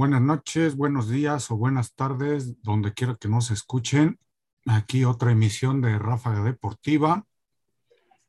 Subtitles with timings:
[0.00, 4.18] Buenas noches, buenos días o buenas tardes, donde quiera que nos escuchen.
[4.64, 7.26] Aquí otra emisión de Ráfaga Deportiva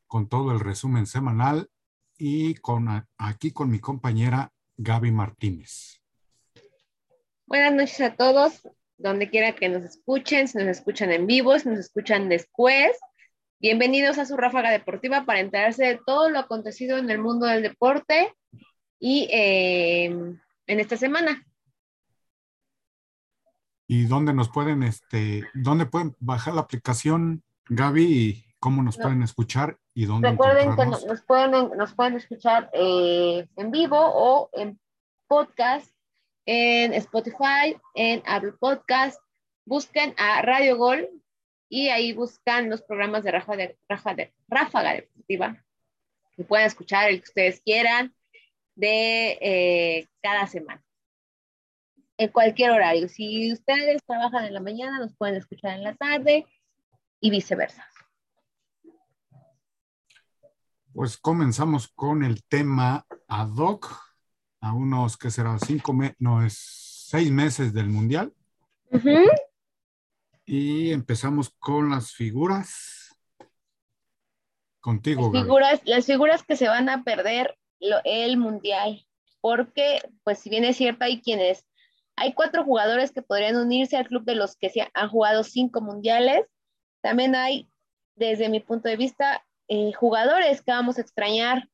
[0.06, 1.70] con todo el resumen semanal
[2.18, 6.02] y con aquí con mi compañera Gaby Martínez.
[7.46, 8.68] Buenas noches a todos,
[8.98, 13.00] donde quiera que nos escuchen, si nos escuchan en vivo, si nos escuchan después.
[13.62, 17.64] Bienvenidos a su Ráfaga Deportiva para enterarse de todo lo acontecido en el mundo del
[17.64, 18.36] deporte
[19.00, 20.08] y eh,
[20.68, 21.48] en esta semana.
[23.92, 29.22] ¿Y dónde nos pueden, este, dónde pueden bajar la aplicación, Gaby, y cómo nos pueden
[29.22, 34.80] escuchar y dónde Recuerden que nos pueden, nos pueden escuchar eh, en vivo o en
[35.28, 35.94] podcast,
[36.46, 39.20] en Spotify, en Apple Podcast.
[39.66, 41.10] Busquen a Radio Gol
[41.68, 43.78] y ahí buscan los programas de Ráfaga, de,
[44.16, 45.62] de, Ráfaga Deportiva.
[46.38, 48.16] Que puedan escuchar el que ustedes quieran
[48.74, 50.82] de eh, cada semana
[52.22, 53.10] en cualquier horario.
[53.10, 56.46] Si ustedes trabajan en la mañana, nos pueden escuchar en la tarde
[57.20, 57.88] y viceversa.
[60.94, 63.92] Pues comenzamos con el tema ad hoc,
[64.60, 66.60] a unos que serán cinco meses, no es
[67.10, 68.32] seis meses del mundial.
[70.46, 73.18] Y empezamos con las figuras.
[74.80, 75.32] Contigo.
[75.34, 79.08] Las figuras, las figuras que se van a perder el mundial,
[79.40, 81.66] porque pues si bien es cierto hay quienes
[82.22, 86.46] hay cuatro jugadores que podrían unirse al club de los que han jugado cinco mundiales.
[87.02, 87.68] También hay,
[88.16, 91.68] desde mi punto de vista, eh, jugadores que vamos a extrañar.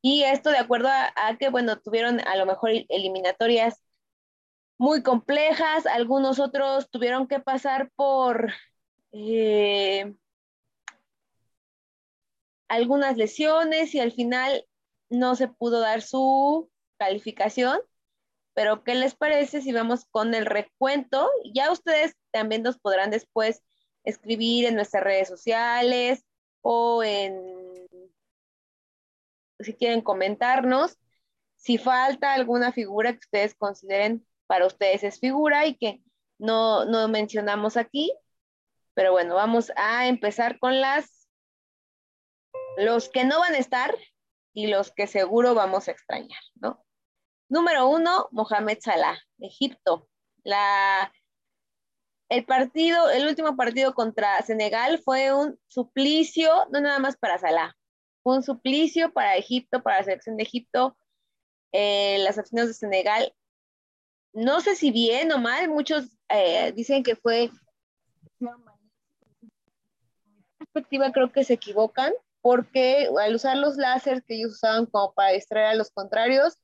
[0.00, 3.80] Y esto de acuerdo a, que, bueno, tuvieron a lo mejor eliminatorias
[4.76, 8.52] muy complejas, algunos otros tuvieron que pasar por
[9.12, 10.16] eh,
[12.66, 14.66] algunas lesiones y al final
[15.10, 17.78] no se pudo dar su calificación.
[18.54, 21.30] Pero, ¿qué les parece si vamos con el recuento?
[21.54, 23.62] Ya ustedes también nos podrán después
[24.04, 26.24] escribir en nuestras redes sociales
[26.60, 27.88] o en,
[29.60, 30.98] si quieren comentarnos,
[31.56, 36.02] si falta alguna figura que ustedes consideren para ustedes es figura y que
[36.38, 38.12] no, no mencionamos aquí.
[38.94, 41.28] Pero bueno, vamos a empezar con las,
[42.76, 43.94] los que no van a estar
[44.52, 46.84] y los que seguro vamos a extrañar, ¿no?
[47.52, 50.08] Número uno, Mohamed Salah, Egipto.
[50.42, 51.12] La,
[52.30, 57.76] el partido, el último partido contra Senegal fue un suplicio, no nada más para Salah,
[58.22, 60.96] fue un suplicio para Egipto, para la selección de Egipto.
[61.72, 63.34] Eh, las aficionados de Senegal,
[64.32, 67.50] no sé si bien o mal, muchos eh, dicen que fue
[70.56, 75.32] perspectiva creo que se equivocan porque al usar los láseres que ellos usaban como para
[75.32, 76.56] distraer a los contrarios,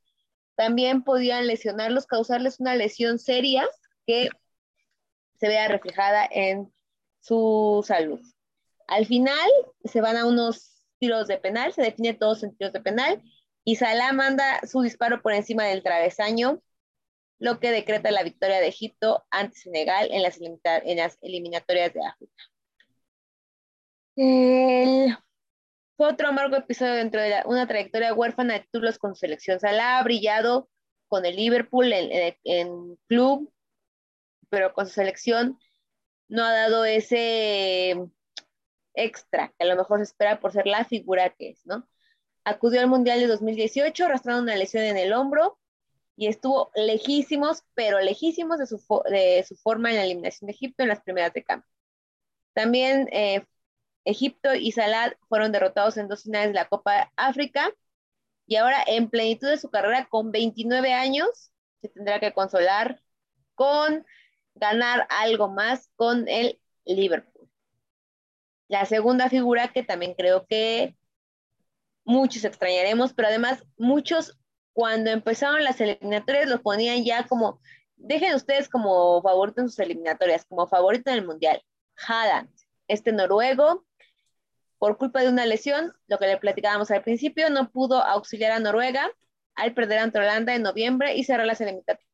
[0.59, 3.65] también podían lesionarlos, causarles una lesión seria
[4.05, 4.27] que
[5.39, 6.69] se vea reflejada en
[7.21, 8.19] su salud.
[8.85, 9.49] Al final
[9.85, 13.23] se van a unos tiros de penal, se define todos en tiros de penal
[13.63, 16.61] y Salah manda su disparo por encima del travesaño,
[17.37, 22.05] lo que decreta la victoria de Egipto ante Senegal en las, en las eliminatorias de
[22.05, 22.43] África.
[24.17, 25.17] El
[25.99, 29.59] fue otro amargo episodio dentro de una trayectoria huérfana de títulos con su selección.
[29.59, 30.69] Salah ha brillado
[31.09, 33.51] con el Liverpool en, club,
[34.49, 35.59] pero con su selección
[36.29, 37.97] no ha dado ese
[38.93, 41.85] extra que a lo mejor se espera por ser la figura que es, ¿no?
[42.45, 45.59] Acudió al Mundial de 2018 arrastrando una lesión en el hombro
[46.15, 48.81] y estuvo lejísimos, pero lejísimos de su,
[49.11, 51.67] de su forma en la eliminación de Egipto en las primeras de campo.
[52.53, 53.43] También eh,
[54.05, 57.71] Egipto y Salah fueron derrotados en dos finales de la Copa África
[58.47, 61.51] y ahora en plenitud de su carrera con 29 años
[61.81, 63.01] se tendrá que consolar
[63.55, 64.05] con
[64.55, 67.49] ganar algo más con el Liverpool.
[68.67, 70.95] La segunda figura que también creo que
[72.03, 74.37] muchos extrañaremos, pero además muchos
[74.73, 77.61] cuando empezaron las eliminatorias los ponían ya como,
[77.95, 81.61] dejen ustedes como favorito en sus eliminatorias, como favorito en el Mundial.
[82.07, 82.49] Haaland,
[82.87, 83.85] este noruego
[84.79, 88.59] por culpa de una lesión, lo que le platicábamos al principio, no pudo auxiliar a
[88.59, 89.11] Noruega
[89.55, 91.61] al perder ante Holanda en noviembre y cerrar las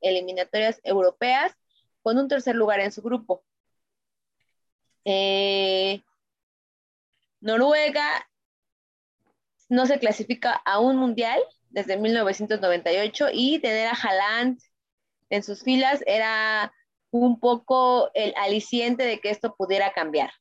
[0.02, 1.56] eliminatorias europeas
[2.02, 3.44] con un tercer lugar en su grupo.
[5.06, 6.02] Eh,
[7.40, 8.28] Noruega
[9.70, 11.40] no se clasifica a un mundial
[11.70, 14.60] desde 1998 y tener a Haaland
[15.30, 16.74] en sus filas era
[17.12, 20.32] un poco el aliciente de que esto pudiera cambiar.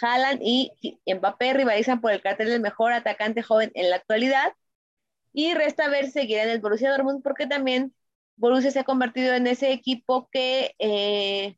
[0.00, 0.72] Haaland y
[1.06, 4.52] Mbappé rivalizan por el cartel del mejor atacante joven en la actualidad.
[5.32, 7.94] Y resta ver si seguirá en el Borussia Dortmund porque también
[8.36, 11.56] Borussia se ha convertido en ese equipo que eh,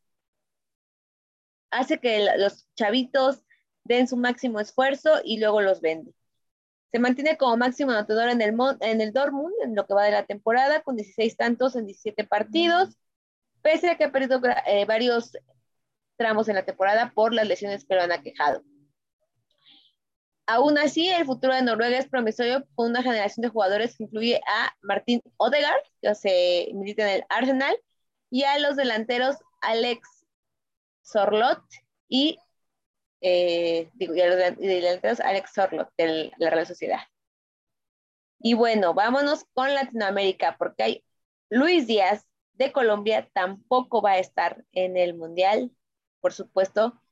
[1.70, 3.44] hace que los chavitos
[3.84, 6.12] den su máximo esfuerzo y luego los vende.
[6.92, 10.10] Se mantiene como máximo anotador en el, en el Dortmund en lo que va de
[10.12, 12.98] la temporada, con 16 tantos en 17 partidos,
[13.62, 15.32] pese a que ha perdido eh, varios
[16.22, 18.62] tramos en la temporada por las lesiones que lo han aquejado.
[20.46, 24.40] Aún así, el futuro de Noruega es promisorio con una generación de jugadores que incluye
[24.46, 27.76] a Martín Odegaard, que se milita en el Arsenal,
[28.30, 30.08] y a los delanteros Alex
[31.02, 31.62] Sorlot
[32.08, 32.38] y,
[33.20, 37.00] eh, digo, y a los delanteros Alex Sorlot de la Real Sociedad.
[38.38, 41.04] Y bueno, vámonos con Latinoamérica, porque hay
[41.50, 45.70] Luis Díaz de Colombia tampoco va a estar en el Mundial,
[46.22, 47.02] por supuesto,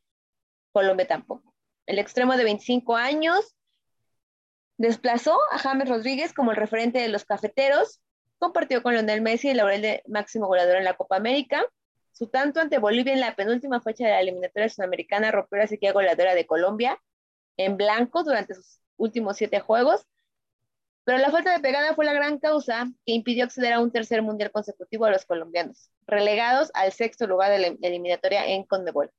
[0.72, 1.52] Colombia tampoco.
[1.84, 3.56] El extremo de 25 años
[4.78, 8.00] desplazó a James Rodríguez como el referente de los cafeteros,
[8.38, 11.62] compartió con Lionel Messi el laurel de máximo goleador en la Copa América.
[12.12, 15.92] Su tanto ante Bolivia en la penúltima fecha de la eliminatoria sudamericana rompió la sequía
[15.92, 16.98] goleadora de Colombia
[17.56, 20.06] en blanco durante sus últimos siete juegos,
[21.10, 24.22] pero la falta de pegada fue la gran causa que impidió acceder a un tercer
[24.22, 29.10] mundial consecutivo a los colombianos, relegados al sexto lugar de la eliminatoria en Conmebol.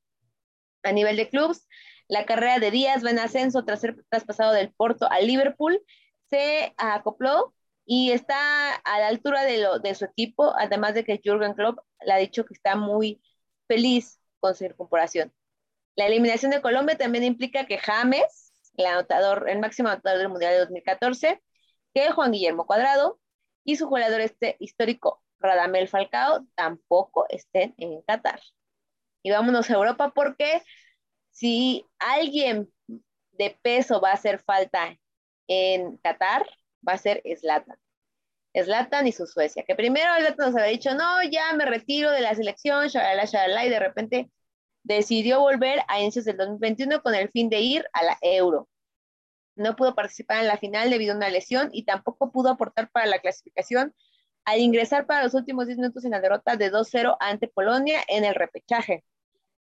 [0.84, 1.68] A nivel de clubes,
[2.08, 5.84] la carrera de Díaz va en ascenso tras ser traspasado del Porto al Liverpool.
[6.30, 7.54] Se acopló
[7.84, 12.18] y está a la altura de su equipo, además de que Jürgen Klopp le ha
[12.20, 13.22] dicho que está muy
[13.68, 15.34] feliz con su incorporación.
[15.98, 20.54] La eliminación de Colombia también implica que James, el anotador, el máximo anotador del Mundial
[20.54, 21.42] de 2014,
[21.94, 23.20] que Juan Guillermo Cuadrado
[23.64, 28.40] y su jugador este histórico Radamel Falcao tampoco estén en Qatar.
[29.24, 30.62] Y vámonos a Europa porque
[31.32, 32.72] si alguien
[33.32, 34.98] de peso va a hacer falta
[35.48, 36.46] en Qatar,
[36.88, 37.78] va a ser Slatan.
[38.54, 42.22] Slatan y su Suecia, que primero Slatan nos había dicho, no, ya me retiro de
[42.22, 44.32] la selección, shalala, shalala, y de repente
[44.84, 48.68] decidió volver a inicios del 2021 con el fin de ir a la Euro.
[49.62, 53.06] No pudo participar en la final debido a una lesión y tampoco pudo aportar para
[53.06, 53.94] la clasificación
[54.46, 58.26] al ingresar para los últimos 10 minutos en la derrota de 2-0 ante Polonia en
[58.26, 59.04] el repechaje.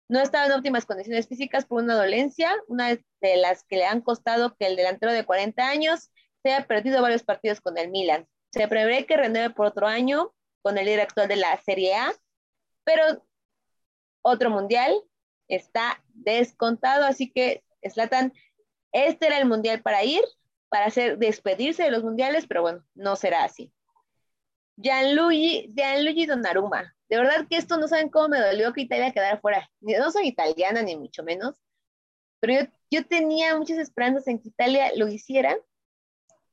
[0.09, 4.01] No estaba en óptimas condiciones físicas por una dolencia, una de las que le han
[4.01, 6.11] costado que el delantero de 40 años
[6.41, 8.27] se haya perdido varios partidos con el Milan.
[8.51, 12.13] Se prevé que renueve por otro año con el líder actual de la Serie A,
[12.83, 13.25] pero
[14.21, 14.93] otro mundial
[15.47, 18.33] está descontado, así que Slatan,
[18.93, 20.23] este era el mundial para ir,
[20.69, 23.71] para hacer despedirse de los mundiales, pero bueno, no será así.
[24.77, 29.39] Gianluigi, Gianluigi Donnarumma, de verdad que esto no saben cómo me dolió que Italia quedara
[29.39, 29.69] fuera.
[29.81, 31.59] No soy italiana, ni mucho menos,
[32.39, 35.57] pero yo, tenía muchas esperanzas en que Italia lo hiciera,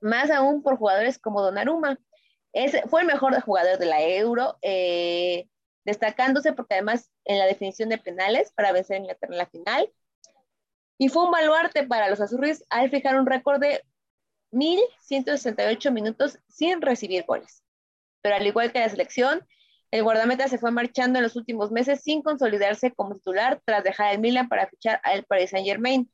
[0.01, 1.99] más aún por jugadores como Donnarumma.
[2.53, 5.49] Es, fue el mejor jugador de la Euro, eh,
[5.85, 9.93] destacándose porque además en la definición de penales para vencer a Inglaterra en la final.
[11.01, 13.83] Y fue un baluarte para los azurris al fijar un récord de
[14.53, 17.65] 1.168 minutos sin recibir goles.
[18.21, 19.49] Pero al igual que la selección,
[19.93, 24.13] el guardameta se fue marchando en los últimos meses sin consolidarse como titular tras dejar
[24.13, 26.13] el Milan para fichar al Paris Saint Germain.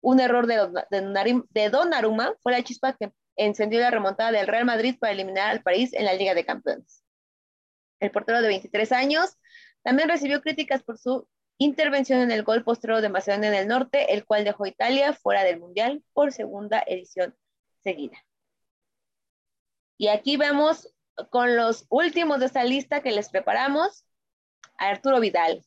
[0.00, 4.96] Un error de, de Donnarumma fue la chispa que encendió la remontada del Real Madrid
[4.98, 7.04] para eliminar al París en la Liga de Campeones.
[8.00, 9.36] El portero de 23 años
[9.84, 11.28] también recibió críticas por su
[11.58, 15.12] intervención en el gol posterior de Macedonia en el Norte, el cual dejó a Italia
[15.12, 17.34] fuera del Mundial por segunda edición
[17.82, 18.16] seguida.
[19.98, 20.92] Y aquí vemos
[21.30, 24.04] con los últimos de esta lista que les preparamos,
[24.78, 25.64] a Arturo Vidal.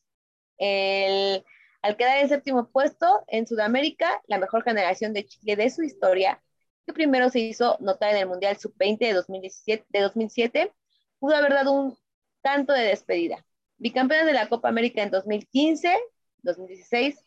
[1.81, 6.41] al quedar en séptimo puesto en Sudamérica, la mejor generación de Chile de su historia,
[6.85, 10.73] que primero se hizo notar en el Mundial Sub-20 de, 2017, de 2007,
[11.19, 11.97] pudo haber dado un
[12.41, 13.45] canto de despedida.
[13.79, 15.97] Bicampeones de la Copa América en 2015,
[16.43, 17.17] 2016,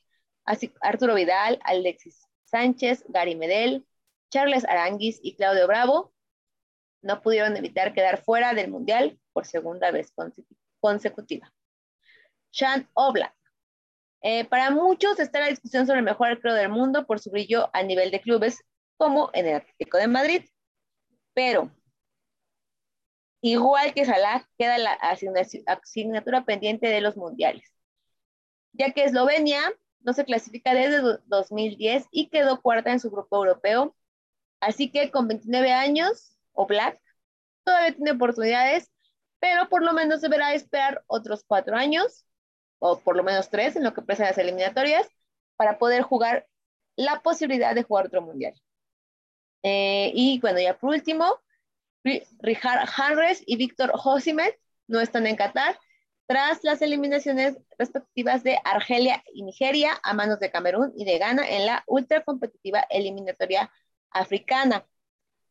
[0.44, 3.86] así Arturo Vidal, Alexis Sánchez, Gary Medel,
[4.30, 6.12] Charles Aranguis y Claudio Bravo
[7.02, 10.12] no pudieron evitar quedar fuera del Mundial por segunda vez
[10.80, 11.52] consecutiva.
[12.50, 13.34] Sean Oblak.
[14.22, 17.70] Eh, para muchos está la discusión sobre el mejor arquero del mundo por su brillo
[17.72, 18.62] a nivel de clubes,
[18.96, 20.44] como en el Atlético de Madrid.
[21.34, 21.72] Pero,
[23.42, 24.92] igual que Salah, queda la
[25.66, 27.70] asignatura pendiente de los mundiales,
[28.72, 29.60] ya que Eslovenia
[30.00, 33.94] no se clasifica desde 2010 y quedó cuarta en su grupo europeo.
[34.60, 37.00] Así que con 29 años o Black,
[37.64, 38.90] todavía tiene oportunidades,
[39.40, 42.24] pero por lo menos deberá esperar otros cuatro años,
[42.78, 45.08] o por lo menos tres en lo que precede las eliminatorias,
[45.56, 46.46] para poder jugar
[46.96, 48.54] la posibilidad de jugar otro mundial.
[49.62, 51.40] Eh, y bueno, ya por último,
[52.04, 55.78] Richard Harris y Víctor Josimet no están en Qatar
[56.26, 61.48] tras las eliminaciones respectivas de Argelia y Nigeria a manos de Camerún y de Ghana
[61.48, 63.70] en la ultra competitiva eliminatoria
[64.10, 64.86] africana.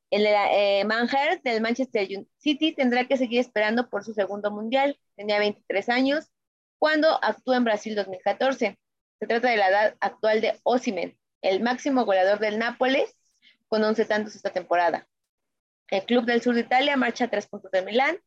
[0.10, 0.86] El eh,
[1.44, 5.00] del Manchester City tendrá que seguir esperando por su segundo mundial.
[5.16, 6.30] Tenía 23 años
[6.80, 8.78] cuando actuó en Brasil 2014.
[9.20, 13.16] Se trata de la edad actual de Osimen, el máximo goleador del Nápoles,
[13.68, 15.08] con 11 tantos esta temporada.
[15.92, 18.18] El club del sur de Italia marcha a tres puntos de Milán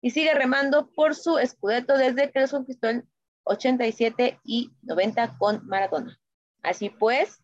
[0.00, 3.08] y sigue remando por su escudeto desde que los conquistó en
[3.44, 6.20] 87 y 90 con Maradona.
[6.62, 7.42] Así pues,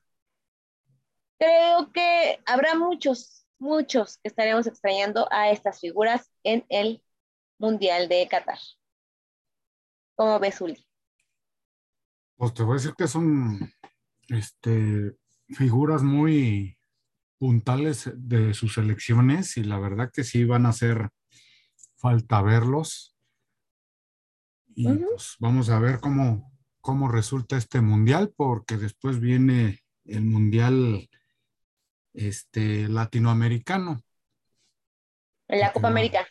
[1.39, 7.05] creo que habrá muchos muchos estaremos extrañando a estas figuras en el
[7.59, 8.59] Mundial de Qatar.
[10.17, 10.85] ¿Cómo ves, Uli?
[12.37, 13.73] Pues te voy a decir que son
[14.29, 15.17] este,
[15.49, 16.80] figuras muy
[17.41, 21.09] puntales de sus elecciones y la verdad que sí van a hacer
[21.97, 23.17] falta verlos.
[24.75, 31.09] Y pues vamos a ver cómo, cómo resulta este mundial, porque después viene el mundial
[32.13, 34.03] este, latinoamericano.
[35.49, 36.29] ¿En la Copa América?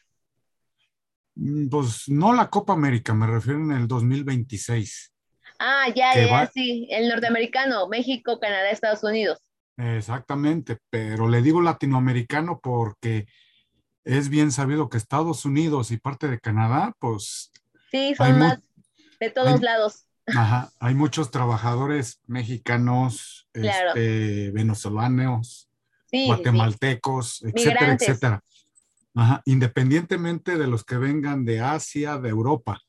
[1.33, 5.11] Mm, pues no la Copa América, me refiero en el 2026.
[5.57, 9.39] Ah, ya, ya, sí, el norteamericano, México, Canadá, Estados Unidos.
[9.79, 13.27] Exactamente, pero le digo latinoamericano porque
[14.03, 17.51] es bien sabido que Estados Unidos y parte de Canadá, pues...
[17.89, 18.59] Sí, son más
[19.21, 20.05] de todos lados.
[20.27, 25.69] Ajá, hay muchos trabajadores mexicanos, este, venezolanos,
[26.11, 28.43] guatemaltecos, etcétera, etcétera.
[29.45, 32.81] independientemente de los que vengan de Asia, de Europa,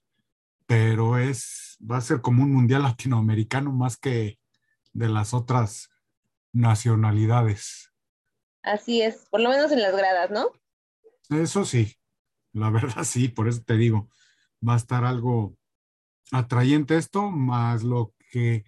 [0.66, 4.38] pero es, va a ser como un mundial latinoamericano más que
[4.92, 5.88] de las otras
[6.52, 7.92] nacionalidades.
[8.62, 10.52] Así es, por lo menos en las gradas, ¿no?
[11.30, 11.96] Eso sí,
[12.52, 14.10] la verdad sí, por eso te digo,
[14.66, 15.56] va a estar algo
[16.32, 18.64] atrayente esto, más lo que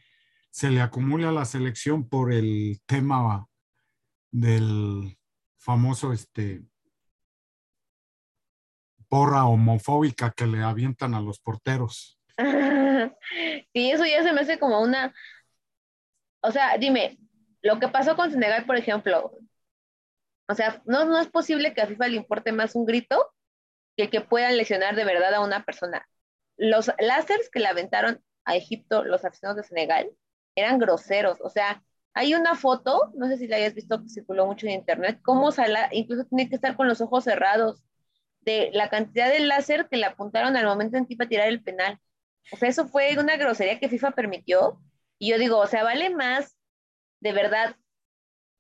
[0.51, 3.47] se le acumula a la selección por el tema
[4.31, 5.19] del
[5.59, 6.63] famoso este
[9.09, 12.19] porra homofóbica que le avientan a los porteros.
[13.75, 15.15] Sí, eso ya se me hace como una,
[16.43, 17.19] o sea, dime,
[17.63, 19.33] lo que pasó con Senegal, por ejemplo,
[20.49, 23.33] o sea, no, no es posible que a FIFA le importe más un grito
[23.97, 26.07] que que puedan lesionar de verdad a una persona.
[26.57, 30.11] Los láseres que le aventaron a Egipto los aficionados de Senegal
[30.55, 31.83] eran groseros, o sea,
[32.15, 35.51] hay una foto, no sé si la hayas visto que circuló mucho en internet, cómo
[35.93, 37.83] incluso tiene que estar con los ojos cerrados
[38.41, 41.49] de la cantidad de láser que le apuntaron al momento en que iba a tirar
[41.49, 41.99] el penal.
[42.53, 44.81] O sea, eso fue una grosería que FIFA permitió.
[45.19, 46.57] Y yo digo, o sea, vale más
[47.23, 47.77] de verdad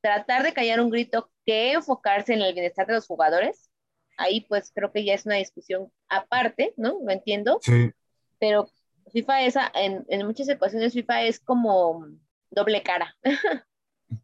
[0.00, 3.70] tratar de callar un grito que enfocarse en el bienestar de los jugadores.
[4.16, 6.98] Ahí pues creo que ya es una discusión aparte, ¿no?
[7.04, 7.58] Lo entiendo.
[7.60, 7.90] Sí.
[8.38, 8.68] Pero
[9.12, 12.06] FIFA esa, en, en muchas ocasiones FIFA es como
[12.50, 13.16] doble cara.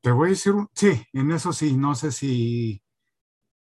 [0.03, 2.83] Te voy a decir, sí, en eso sí, no sé si,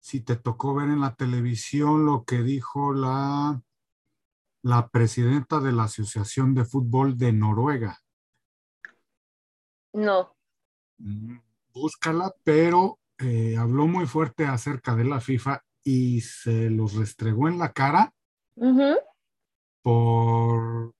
[0.01, 3.63] si te tocó ver en la televisión lo que dijo la,
[4.63, 8.01] la presidenta de la Asociación de Fútbol de Noruega.
[9.93, 10.36] No.
[10.99, 11.39] Mm,
[11.73, 17.59] búscala, pero eh, habló muy fuerte acerca de la FIFA y se los restregó en
[17.59, 18.13] la cara
[19.83, 20.95] por,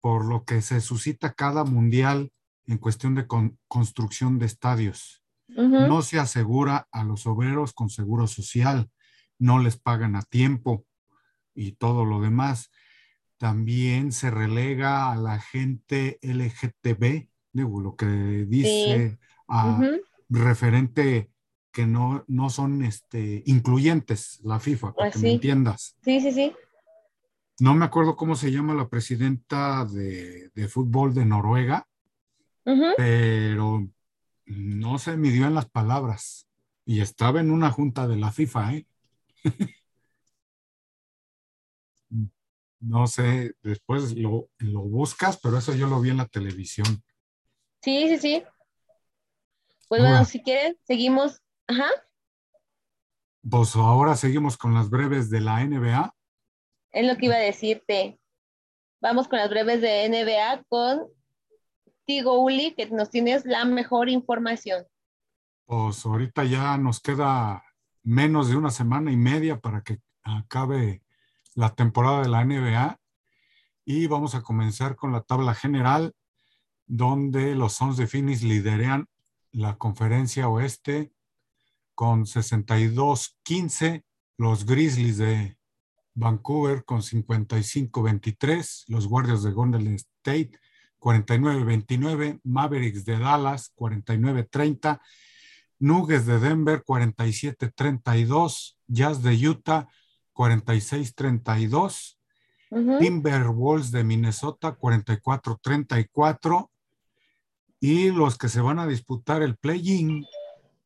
[0.00, 2.30] por lo que se suscita cada mundial
[2.66, 3.26] en cuestión de
[3.68, 5.22] construcción de estadios.
[5.48, 8.90] No se asegura a los obreros con seguro social,
[9.38, 10.86] no les pagan a tiempo
[11.54, 12.70] y todo lo demás.
[13.36, 19.18] También se relega a la gente LGTB, digo, lo que dice
[19.48, 19.80] a
[20.28, 21.30] referente
[21.70, 25.96] que no, no son este, incluyentes la FIFA, para que me entiendas.
[26.02, 26.52] Sí, sí, sí.
[27.60, 31.86] No me acuerdo cómo se llama la presidenta de, de fútbol de Noruega,
[32.96, 33.88] pero
[34.46, 36.46] no se midió en las palabras
[36.84, 38.86] y estaba en una junta de la FIFA, ¿eh?
[42.82, 47.02] no sé, después lo, buscas, pero eso yo lo vi en la televisión.
[47.82, 48.44] Sí, sí, sí.
[49.88, 51.42] Pues bueno, si quieren, seguimos.
[51.66, 51.88] Ajá.
[53.48, 56.14] Pues ahora seguimos con las breves de la NBA.
[56.92, 58.18] Es lo que iba a decirte.
[59.00, 61.08] Vamos con las breves de NBA con
[62.06, 64.84] Digo, Uli, que nos tienes la mejor información.
[65.66, 67.64] Pues ahorita ya nos queda
[68.02, 71.02] menos de una semana y media para que acabe
[71.54, 72.98] la temporada de la NBA
[73.84, 76.12] y vamos a comenzar con la tabla general
[76.94, 79.08] donde los Suns de Phoenix lideran
[79.50, 81.10] la conferencia oeste
[81.94, 84.04] con 62-15
[84.36, 85.56] los Grizzlies de
[86.12, 90.50] Vancouver con 55-23, los Guardias de Golden State
[91.00, 95.00] 49-29, Mavericks de Dallas 49-30,
[95.78, 99.88] Nuggets de Denver 47-32, Jazz de Utah
[100.34, 102.18] 46-32,
[103.00, 106.68] Timberwolves de Minnesota 44-34
[107.82, 110.24] y los que se van a disputar el play-in,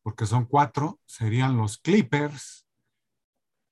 [0.02, 2.66] porque son cuatro, serían los Clippers.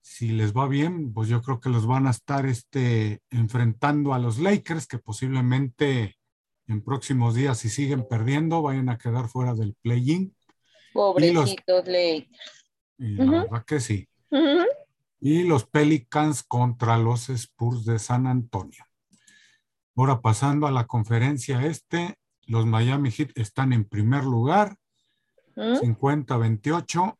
[0.02, 4.18] Si les va bien, pues yo creo que los van a estar este, enfrentando a
[4.18, 6.18] los Lakers, que posiblemente
[6.66, 10.36] en próximos días, si siguen perdiendo, vayan a quedar fuera del play-in.
[10.92, 12.28] Pobrecitos Lakers.
[12.98, 14.06] Y la verdad que sí.
[15.18, 18.84] Y los Pelicans contra los Spurs de San Antonio.
[19.96, 24.76] Ahora pasando a la conferencia este, los Miami Heat están en primer lugar,
[25.56, 27.16] 50-28.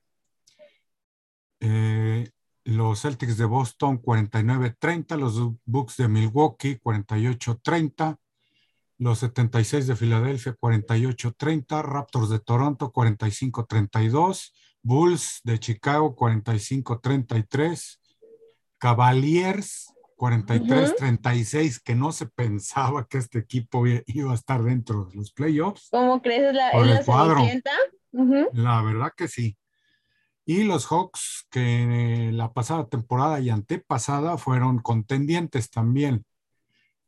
[1.61, 2.31] Eh,
[2.65, 8.19] los Celtics de Boston 49-30, los Bucks de Milwaukee 48-30,
[8.99, 14.53] los 76 de Filadelfia 48-30, Raptors de Toronto 45-32,
[14.83, 17.99] Bulls de Chicago 45-33,
[18.79, 19.94] Cavaliers
[20.25, 25.89] 43-36, que no se pensaba que este equipo iba a estar dentro de los playoffs.
[25.91, 26.55] ¿Cómo crees?
[26.55, 27.45] ¿La, en la cuadro.
[28.53, 29.59] La verdad que sí.
[30.47, 36.25] Y los Hawks, que la pasada temporada y antepasada fueron contendientes también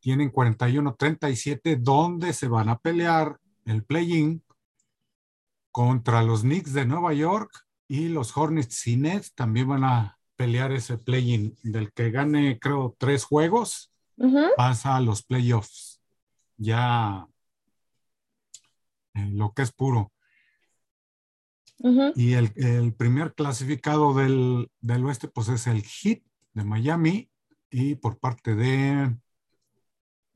[0.00, 4.42] tienen 41-37, donde se van a pelear el play-in
[5.72, 7.50] contra los Knicks de Nueva York
[7.88, 11.56] y los Hornets y Nets también van a pelear ese play-in.
[11.62, 13.92] Del que gane, creo, tres juegos,
[14.56, 16.00] pasa a los playoffs.
[16.56, 17.26] Ya
[19.14, 20.12] lo que es puro.
[22.14, 26.22] Y el, primer clasificado del, del, oeste, pues es el Heat
[26.54, 27.30] de Miami.
[27.70, 29.14] Y por parte de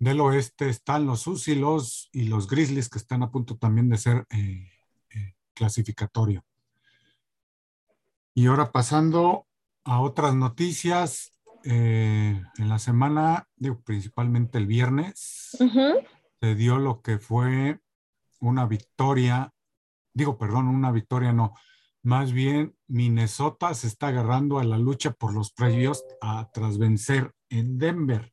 [0.00, 3.90] del oeste están los Sus y los, y los Grizzlies que están a punto también
[3.90, 4.66] de ser eh,
[5.10, 6.42] eh, clasificatorio.
[8.34, 9.46] Y ahora pasando
[9.84, 11.32] a otras noticias,
[11.64, 15.56] eh, en la semana, digo, principalmente el viernes,
[16.40, 17.80] se dio lo que fue
[18.40, 19.52] una victoria,
[20.14, 21.54] digo, perdón, una victoria no,
[22.02, 27.32] más bien Minnesota se está agarrando a la lucha por los premios a, tras vencer
[27.50, 28.32] en Denver.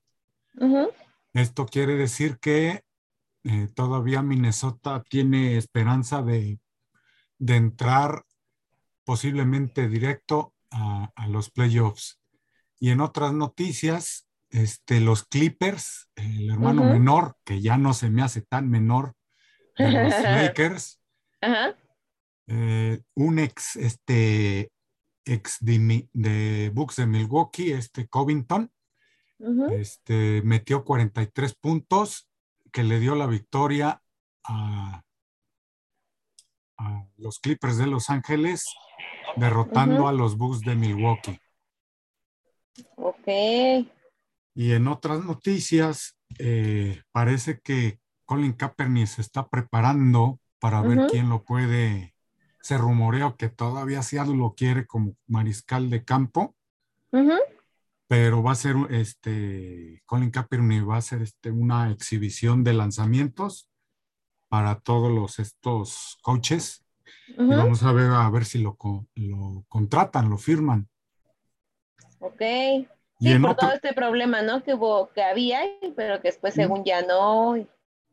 [1.33, 2.83] Esto quiere decir que
[3.43, 6.60] eh, todavía Minnesota tiene esperanza de,
[7.39, 8.25] entrar
[9.03, 12.19] posiblemente directo a, los playoffs.
[12.80, 18.21] Y en otras noticias, este, los Clippers, el hermano menor, que ya no se me
[18.21, 19.13] hace tan menor,
[19.77, 21.01] de los Lakers,
[22.47, 24.71] eh, un ex, este,
[25.25, 28.71] ex de, de Bucks de Milwaukee, este Covington,
[29.71, 32.27] este, metió 43 puntos
[32.71, 34.01] que le dio la victoria
[34.43, 35.03] a,
[37.17, 38.65] los Clippers de Los Ángeles,
[39.38, 41.39] derrotando a los Bucks de Milwaukee.
[42.95, 43.28] Ok.
[44.56, 51.30] Y en otras noticias, eh, parece que Colin Kaepernick se está preparando para ver quién
[51.30, 52.15] lo puede.
[52.62, 56.56] Se rumorea que todavía Seattle lo quiere como mariscal de campo
[58.08, 63.69] pero va a ser este Colin Kaepernick va a ser este, una exhibición de lanzamientos
[64.47, 66.86] para todos los estos coaches
[67.28, 68.78] y vamos a ver a ver si lo,
[69.15, 70.88] lo contratan, lo firman.
[72.20, 72.41] Ok.
[73.20, 74.63] Sí, por todo este problema, ¿no?
[74.63, 75.62] Que hubo, que había,
[75.96, 77.56] pero que después según ya no.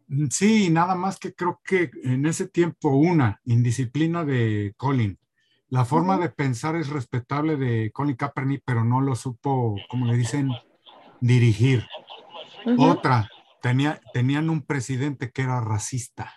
[0.08, 5.18] Mm, sí, nada más que creo que en ese tiempo una indisciplina de Colin
[5.74, 10.14] la forma de pensar es respetable de Colin Kaepernick, pero no lo supo, como le
[10.14, 10.50] dicen,
[11.20, 11.84] dirigir.
[12.78, 13.28] Otra,
[13.60, 16.32] tenía, tenían un presidente que era racista.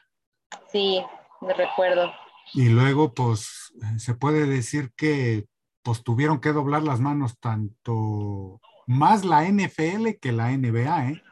[0.71, 1.05] Sí,
[1.41, 2.11] me recuerdo.
[2.53, 5.45] Y luego, pues, se puede decir que
[5.81, 11.23] pues tuvieron que doblar las manos tanto más la NFL que la NBA, ¿eh?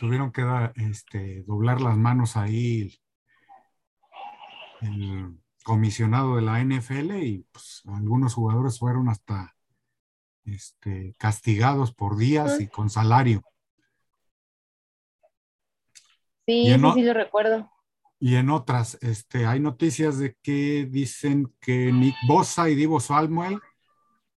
[0.00, 0.42] Tuvieron que
[0.76, 2.98] este, doblar las manos ahí
[5.64, 9.54] comisionado de la NFL y pues, algunos jugadores fueron hasta
[10.44, 13.42] este, castigados por días y con salario.
[16.46, 17.70] Sí, sí, lo recuerdo.
[18.20, 23.60] Y en otras, este, hay noticias de que dicen que Nick Bosa y Divo Samuel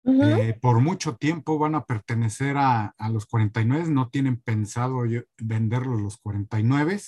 [0.04, 5.02] eh, por mucho tiempo van a pertenecer a, los 49, no tienen pensado
[5.36, 6.98] venderlos los 49.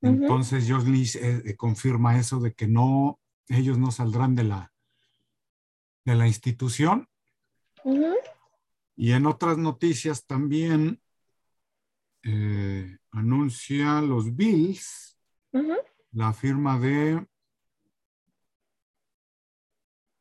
[0.00, 4.72] Entonces, Josh eh, eh, confirma eso de que no, ellos no saldrán de la,
[6.04, 7.08] de la institución.
[8.96, 11.00] Y en otras noticias también
[12.24, 15.07] eh, anuncia los Bills,
[16.12, 17.26] la firma de...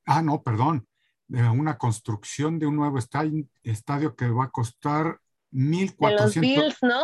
[0.06, 0.88] Ah, no, perdón,
[1.28, 5.20] de una construcción de un nuevo estadio, que va a costar
[5.52, 6.20] 1.400...
[6.20, 7.04] los Bills, ¿no?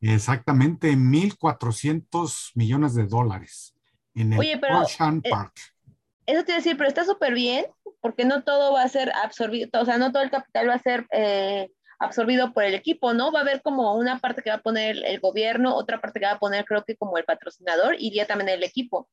[0.00, 3.74] Exactamente, 1.400 millones de dólares
[4.14, 5.54] en el Oye, pero, eh, Park.
[6.26, 7.66] Eso te iba a decir, pero está súper bien,
[8.00, 10.78] porque no todo va a ser absorbido, o sea, no todo el capital va a
[10.78, 13.32] ser eh, absorbido por el equipo, ¿no?
[13.32, 16.26] Va a haber como una parte que va a poner el gobierno, otra parte que
[16.26, 19.08] va a poner creo que como el patrocinador y ya también el equipo.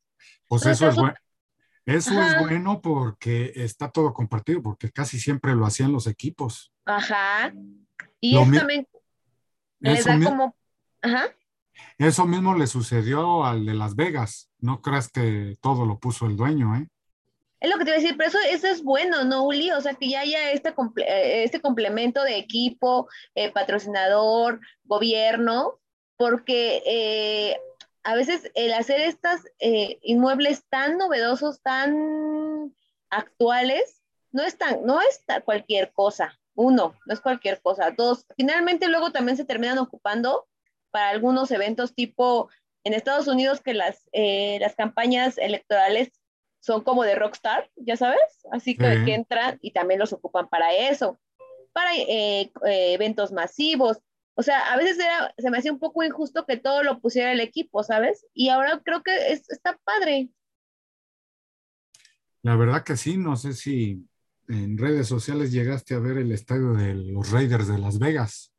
[0.47, 1.15] Pues eso es bueno.
[1.85, 6.71] Eso es bueno porque está todo compartido, porque casi siempre lo hacían los equipos.
[6.85, 7.53] Ajá.
[8.21, 8.87] Y eso también
[9.79, 10.55] da como...
[11.01, 11.25] Ajá.
[11.97, 14.49] Eso mismo le sucedió al de Las Vegas.
[14.59, 16.87] No creas que todo lo puso el dueño, ¿eh?
[17.63, 19.71] Es lo que te iba a decir, pero eso, eso es bueno, ¿no, Uli?
[19.71, 25.79] O sea, que ya haya este, eh, este complemento de equipo, eh, patrocinador, gobierno,
[26.17, 27.57] porque eh,
[28.03, 29.39] a veces el hacer estos
[30.01, 32.75] inmuebles tan novedosos, tan
[33.09, 34.01] actuales,
[34.33, 36.37] no es, tan, no es cualquier cosa.
[36.55, 37.91] Uno, no es cualquier cosa.
[37.91, 40.49] Dos, finalmente luego también se terminan ocupando
[40.91, 42.49] para algunos eventos tipo
[42.83, 46.11] en Estados Unidos que las, las campañas electorales
[46.63, 48.21] son como de rockstar, ya sabes,
[48.53, 51.19] así que, entran y también los ocupan para eso,
[51.73, 53.99] para eh, eh, eventos masivos.
[54.35, 57.33] O sea, a veces era, se me hacía un poco injusto que todo lo pusiera
[57.33, 58.25] el equipo, ¿sabes?
[58.33, 60.29] Y ahora creo que está padre.
[62.43, 64.07] La verdad que sí, no sé si
[64.47, 68.53] en redes sociales llegaste a ver el estadio de los Raiders de Las Vegas.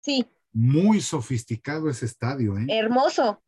[0.00, 0.24] Sí.
[0.52, 2.66] Muy sofisticado ese estadio, ¿eh?
[2.68, 3.42] Hermoso.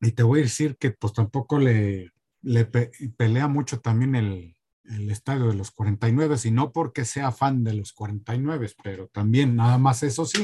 [0.00, 2.10] Y te voy a decir que pues tampoco le,
[2.42, 4.56] le pelea mucho también el,
[5.08, 10.02] estadio de los 49, sino porque sea fan de los 49, pero también nada más
[10.02, 10.42] eso sí,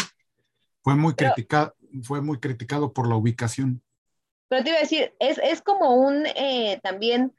[0.82, 3.82] fue muy, criticado, fue muy criticado por la ubicación.
[4.48, 7.34] Pero te iba a decir, es, como un eh, también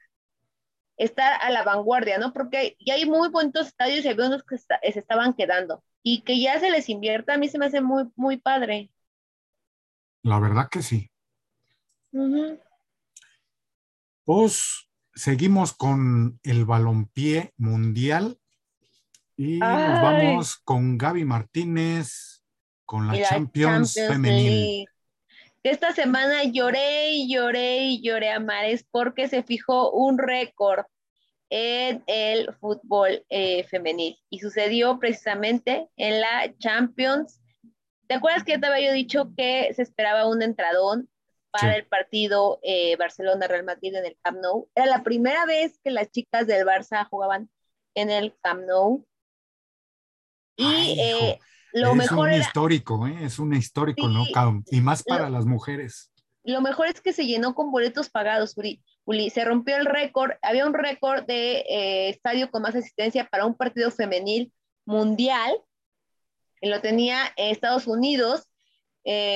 [0.97, 2.33] estar a la vanguardia, ¿no?
[2.33, 6.41] Porque ya hay muy bonitos estadios y había unos que se estaban quedando y que
[6.41, 8.91] ya se les invierta, a mí se me hace muy, muy padre.
[10.23, 11.09] La verdad que sí.
[14.23, 18.39] Pues seguimos con el balompié mundial
[19.35, 22.43] y nos vamos con Gaby Martínez,
[22.85, 24.87] con la, Champions, femenil.
[25.63, 30.85] Esta semana lloré y lloré y lloré a mares porque se fijó un récord
[31.49, 37.41] en el fútbol eh, femenil y sucedió precisamente en la Champions.
[38.07, 41.09] ¿Te acuerdas que ya te había dicho que se esperaba un entradón
[41.51, 44.69] para el partido eh, Barcelona-Real Madrid en el Camp Nou.
[44.75, 47.49] Era la primera vez que las chicas del Barça jugaban
[47.95, 49.05] en el Camp Nou.
[50.55, 51.39] Y eh,
[51.73, 52.29] lo es mejor.
[52.29, 53.17] Un histórico, ¿eh?
[53.23, 54.25] Es un histórico, ¿no?
[54.71, 56.11] Y más para las mujeres.
[56.43, 58.81] Lo mejor es que se llenó con boletos pagados, Uri.
[59.29, 60.31] Se rompió el récord.
[60.41, 64.51] Había un récord de eh, estadio con más asistencia para un partido femenil
[64.85, 65.51] mundial.
[66.61, 68.47] Y lo tenía Estados Unidos.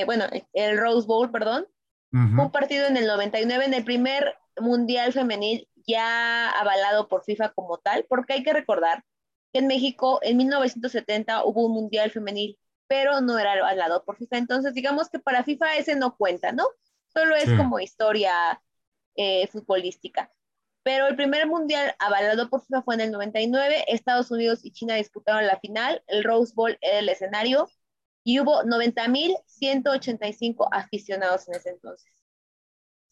[0.06, 1.66] bueno, el Rose Bowl, perdón,
[2.12, 7.78] un partido en el 99, en el primer Mundial Femenil ya avalado por FIFA como
[7.78, 9.04] tal, porque hay que recordar
[9.52, 14.38] que en México en 1970 hubo un Mundial Femenil, pero no era avalado por FIFA.
[14.38, 16.66] Entonces, digamos que para FIFA ese no cuenta, ¿no?
[17.08, 18.62] Solo es como historia
[19.16, 20.30] eh, futbolística.
[20.82, 23.84] Pero el primer mundial avalado por FIFA fue en el 99.
[23.88, 26.02] Estados Unidos y China disputaron la final.
[26.06, 27.68] El Rose Bowl era el escenario
[28.24, 32.12] y hubo 90.185 aficionados en ese entonces.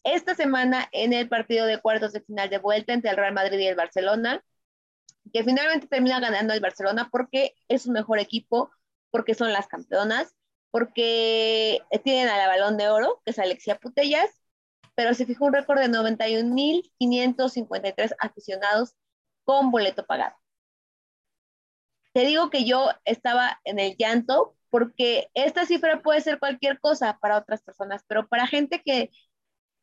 [0.03, 3.59] Esta semana en el partido de cuartos de final de vuelta entre el Real Madrid
[3.59, 4.43] y el Barcelona,
[5.31, 8.71] que finalmente termina ganando el Barcelona porque es un mejor equipo,
[9.11, 10.35] porque son las campeonas,
[10.71, 14.29] porque tienen a la balón de oro, que es Alexia Putellas,
[14.95, 18.95] pero se fijó un récord de 91.553 aficionados
[19.43, 20.35] con boleto pagado.
[22.13, 27.19] Te digo que yo estaba en el llanto porque esta cifra puede ser cualquier cosa
[27.21, 29.11] para otras personas, pero para gente que,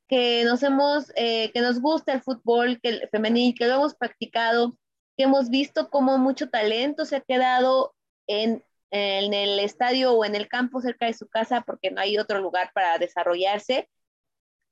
[0.08, 3.94] que nos hemos, eh, que nos gusta el fútbol que el femenil, que lo hemos
[3.94, 4.76] practicado,
[5.16, 7.94] que hemos visto cómo mucho talento se ha quedado
[8.26, 12.18] en, en el estadio o en el campo cerca de su casa porque no hay
[12.18, 13.88] otro lugar para desarrollarse,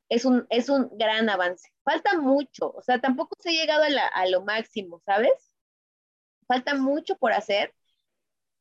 [0.09, 1.69] es un, es un gran avance.
[1.85, 5.53] Falta mucho, o sea, tampoco se ha llegado a, a lo máximo, ¿sabes?
[6.49, 7.75] Falta mucho por hacer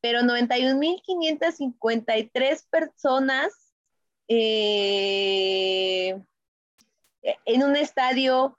[0.05, 3.73] pero 91.553 personas
[4.27, 6.21] eh,
[7.45, 8.55] en un estadio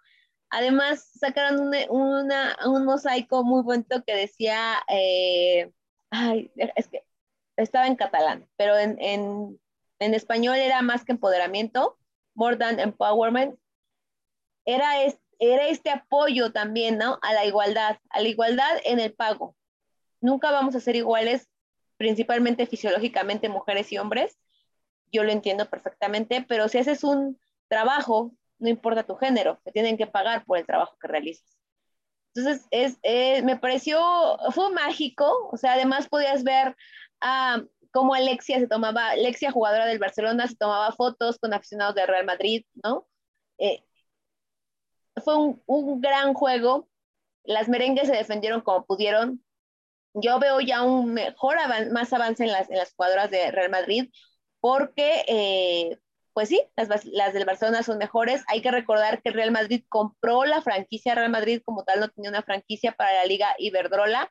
[0.48, 5.72] Además, sacaron un mosaico muy bonito que decía, eh,
[6.76, 7.04] es que
[7.56, 9.58] estaba en catalán, pero en,
[9.98, 11.98] español era más que empoderamiento,
[12.34, 13.58] more than empowerment.
[14.64, 17.00] Era este, era este apoyo también.
[17.02, 19.55] A la igualdad, a la igualdad en el pago.
[20.26, 21.48] Nunca vamos a ser iguales,
[21.96, 24.36] principalmente fisiológicamente, mujeres y hombres.
[25.12, 29.96] Yo lo entiendo perfectamente, pero si haces un trabajo, no importa tu género, te tienen
[29.96, 31.56] que pagar por el trabajo que realizas.
[32.34, 34.00] Entonces, es, eh, me pareció,
[34.50, 36.74] fue mágico, o sea, además podías ver
[37.20, 37.62] a
[37.92, 42.26] cómo Alexia se tomaba, Alexia, jugadora del Barcelona, se tomaba fotos con aficionados de Real
[42.26, 43.06] Madrid, ¿no?
[43.58, 43.84] Eh,
[45.22, 46.88] fue un, un, gran juego,
[47.44, 49.45] las merengues se defendieron como pudieron.
[50.18, 51.56] Yo veo ya un mejor,
[51.92, 54.10] más avance en las, en las jugadoras de Real Madrid,
[54.60, 55.98] porque eh,
[56.32, 58.42] pues sí, las, del Barcelona son mejores.
[58.48, 62.30] Hay que recordar que Real Madrid compró la franquicia, Real Madrid como tal no tenía
[62.30, 64.30] una franquicia para la Liga Iberdrola,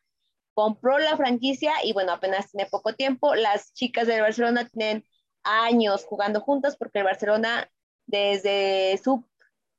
[0.54, 3.36] compró la franquicia y bueno, apenas tiene poco tiempo.
[3.36, 5.04] Las chicas del Barcelona tienen
[5.44, 7.70] años jugando juntas porque el Barcelona
[8.06, 9.26] desde sub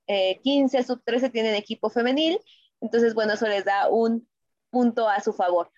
[0.07, 2.41] 15, eh, sub 13 tienen equipo femenil,
[2.81, 4.29] entonces bueno, eso les da un
[4.71, 5.71] punto a su favor.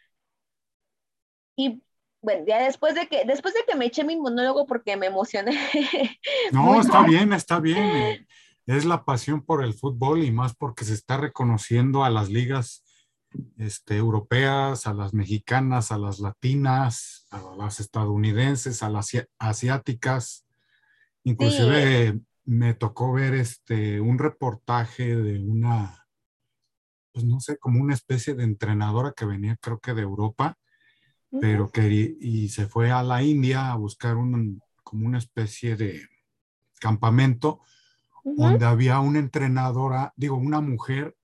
[1.58, 1.82] Y
[2.22, 5.58] bueno, ya después de que, después de que me eché mi monólogo porque me emocioné.
[6.52, 7.82] No, está bien, está bien.
[7.82, 8.26] Eh,
[8.66, 12.84] es la pasión por el fútbol y más porque se está reconociendo a las ligas
[13.58, 20.46] este, europeas, a las mexicanas, a las latinas, a las estadounidenses, a las asiáticas.
[21.24, 26.06] Inclusive me tocó ver este, un reportaje de una,
[27.12, 30.56] pues no sé, como una especie de entrenadora que venía creo que de Europa
[31.30, 36.02] pero que y se fue a la India a buscar un, como una especie de
[36.80, 37.60] campamento
[38.24, 41.16] donde había una entrenadora, digo, una mujer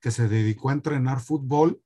[0.00, 1.80] que se dedicó a entrenar fútbol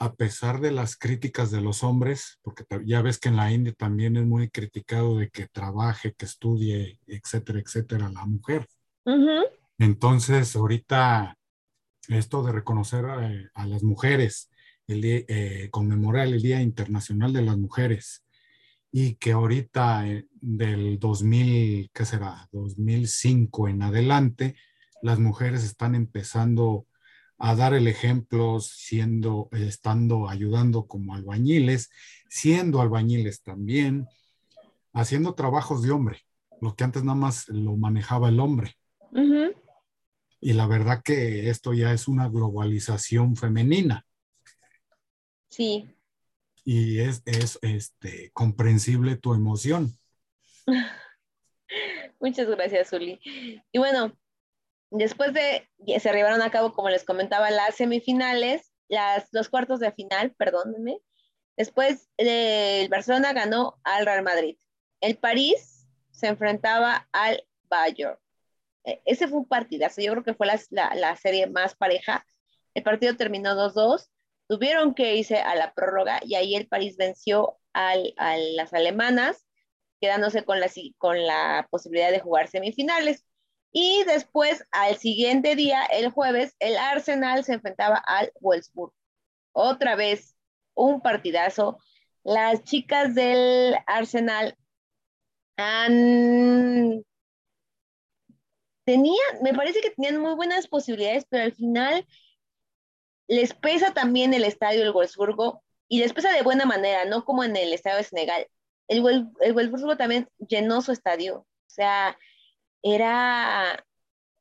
[0.00, 3.72] a pesar de las críticas de los hombres, porque ya ves que en la India
[3.72, 8.68] también es muy criticado de que trabaje, que estudie, etcétera, etcétera, la mujer.
[9.78, 11.36] Entonces, ahorita
[12.06, 14.50] esto de reconocer a las mujeres
[14.88, 18.24] el eh, conmemorar el Día Internacional de las Mujeres
[18.90, 22.48] y que ahorita eh, del 2000, ¿qué será?
[22.52, 24.56] 2005 en adelante,
[25.02, 26.86] las mujeres están empezando
[27.36, 31.90] a dar el ejemplo, siendo, estando ayudando como albañiles,
[32.28, 34.08] siendo albañiles también,
[34.92, 36.24] haciendo trabajos de hombre,
[36.60, 38.74] lo que antes nada más lo manejaba el hombre.
[40.40, 44.04] Y la verdad que esto ya es una globalización femenina.
[45.48, 45.88] Sí.
[46.64, 49.98] Y es, es este, comprensible tu emoción.
[52.20, 53.20] Muchas gracias, Uli.
[53.72, 54.16] Y bueno,
[54.90, 59.92] después de, se arribaron a cabo, como les comentaba, las semifinales, las, los cuartos de
[59.92, 60.98] final, perdónenme.
[61.56, 64.56] Después el Barcelona ganó al Real Madrid.
[65.00, 68.18] El París se enfrentaba al Bayern.
[68.84, 72.24] E, ese fue un partidazo, yo creo que fue la, la, la serie más pareja.
[72.74, 74.08] El partido terminó 2-2
[74.48, 77.94] tuvieron que irse a la prórroga y ahí el París venció a
[78.56, 79.46] las alemanas,
[80.00, 83.24] quedándose con la, con la posibilidad de jugar semifinales.
[83.70, 88.92] Y después, al siguiente día, el jueves, el Arsenal se enfrentaba al Wolfsburg.
[89.52, 90.34] Otra vez,
[90.74, 91.78] un partidazo.
[92.24, 94.56] Las chicas del Arsenal
[95.56, 97.04] han...
[98.84, 102.06] Tenían, me parece que tenían muy buenas posibilidades, pero al final
[103.28, 107.44] les pesa también el estadio del Wolfsburgo y les pesa de buena manera, no como
[107.44, 108.46] en el estadio de Senegal.
[108.88, 112.18] El, el Wolfsburgo también llenó su estadio, o sea,
[112.82, 113.84] era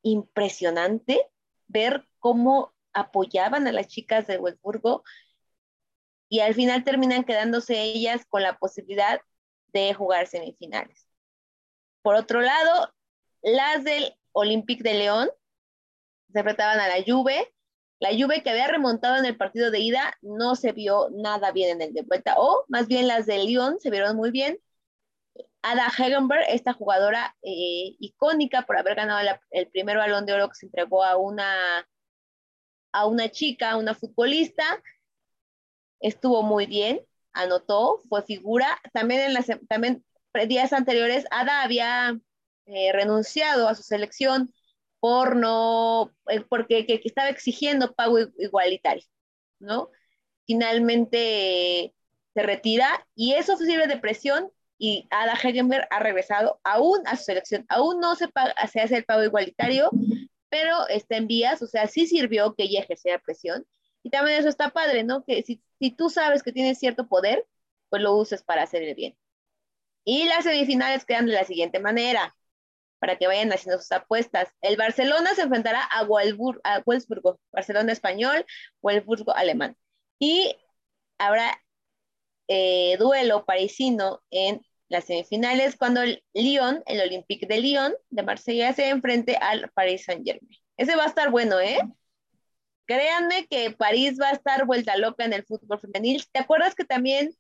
[0.01, 1.21] impresionante
[1.67, 5.03] ver cómo apoyaban a las chicas de Wolfsburgo
[6.29, 9.21] y al final terminan quedándose ellas con la posibilidad
[9.67, 11.07] de jugar semifinales.
[12.01, 12.93] Por otro lado,
[13.41, 15.29] las del Olympique de León
[16.31, 17.53] se enfrentaban a la Juve
[17.99, 21.71] la Juve que había remontado en el partido de ida no se vio nada bien
[21.71, 24.59] en el de vuelta, o más bien las de Lyon se vieron muy bien.
[25.61, 30.55] Ada Hegenberg, esta jugadora eh, icónica por haber ganado el primer balón de oro que
[30.55, 31.87] se entregó a una,
[32.91, 34.63] a una chica, a una futbolista,
[35.99, 37.01] estuvo muy bien,
[37.33, 38.79] anotó, fue figura.
[38.93, 40.05] También en las también
[40.47, 42.19] días anteriores, Ada había
[42.65, 44.53] eh, renunciado a su selección
[44.99, 49.05] por no, eh, porque que, estaba exigiendo pago igualitario,
[49.59, 49.91] ¿no?
[50.45, 51.93] Finalmente
[52.33, 57.25] se retira y eso sirve de presión y Ada Hegenberg ha regresado aún a su
[57.25, 58.27] selección, aún no se,
[58.71, 59.89] se hace el pago igualitario,
[60.49, 63.65] pero está en vías, o sea, sí sirvió que ella ejerciera presión.
[64.03, 65.25] Y también eso está padre, ¿no?
[65.25, 67.45] Que si, si tú sabes que tienes cierto poder,
[67.89, 69.17] pues lo uses para hacer el bien.
[70.05, 72.35] Y las semifinales quedan de la siguiente manera,
[72.99, 74.49] para que vayan haciendo sus apuestas.
[74.61, 78.45] El Barcelona se enfrentará a, Wolfsburgo, Barcelona español,
[78.81, 79.77] Wolfsburgo alemán.
[80.19, 80.55] Y
[81.17, 81.61] habrá
[82.47, 88.73] eh, duelo parisino en las semifinales cuando el Lyon, el Olympique de Lyon de Marsella,
[88.73, 90.57] se enfrente al Paris Saint Germain.
[90.77, 91.79] Ese va a estar bueno, ¿eh?
[92.85, 96.23] Créanme que París va a estar vuelta loca en el fútbol femenil.
[96.31, 97.35] ¿Te acuerdas que también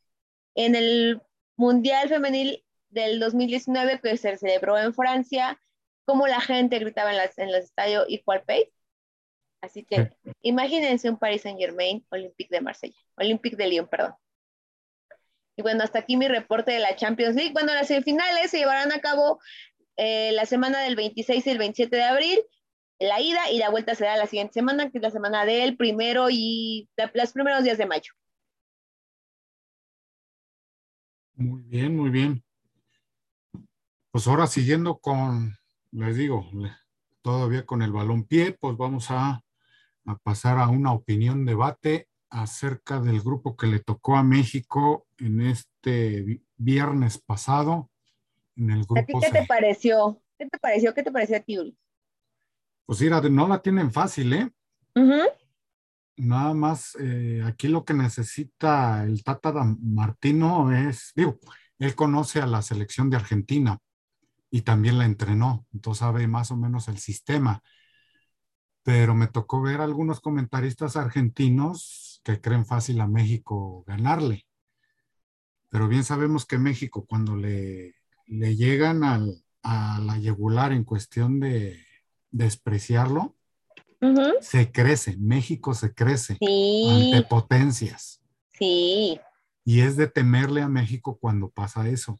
[0.55, 1.21] en el
[1.55, 5.59] Mundial Femenil del 2019 que se celebró en Francia,
[6.05, 8.71] como la gente gritaba en, las, en los estadios Equal Pay?
[9.61, 14.13] Así que imagínense un Paris Saint Germain Olympique de Marsella, Olympique de Lyon, perdón.
[15.57, 17.51] Y bueno, hasta aquí mi reporte de la Champions League.
[17.51, 19.39] Bueno, las semifinales se llevarán a cabo
[19.95, 22.39] eh, la semana del 26 y el 27 de abril.
[22.99, 26.29] La ida y la vuelta será la siguiente semana, que es la semana del primero
[26.29, 28.13] y los primeros días de mayo.
[31.35, 32.43] Muy bien, muy bien.
[34.17, 35.55] Pues ahora siguiendo con,
[35.91, 36.49] les digo,
[37.21, 39.43] todavía con el balón pie, pues vamos a,
[40.05, 45.41] a pasar a una opinión debate acerca del grupo que le tocó a México en
[45.41, 47.91] este viernes pasado.
[48.55, 50.19] En el grupo ¿A ti qué te pareció?
[50.35, 50.95] ¿Qué te pareció?
[50.95, 51.77] ¿Qué te pareció a ti,
[52.87, 54.51] Pues mira, no la tienen fácil, ¿eh?
[56.15, 61.37] Nada más, eh, aquí lo que necesita el Tata Martino es, digo,
[61.77, 63.79] él conoce a la selección de Argentina
[64.49, 67.61] y también la entrenó, entonces sabe más o menos el sistema.
[68.83, 74.45] Pero me tocó ver algunos comentaristas argentinos que creen fácil a México ganarle.
[75.69, 81.39] Pero bien sabemos que México cuando le, le llegan al, a la yegular en cuestión
[81.39, 81.85] de
[82.31, 83.35] despreciarlo,
[84.41, 88.21] se crece, México se crece ante potencias.
[88.53, 89.19] Sí.
[89.65, 92.19] Y es de temerle a México cuando pasa eso.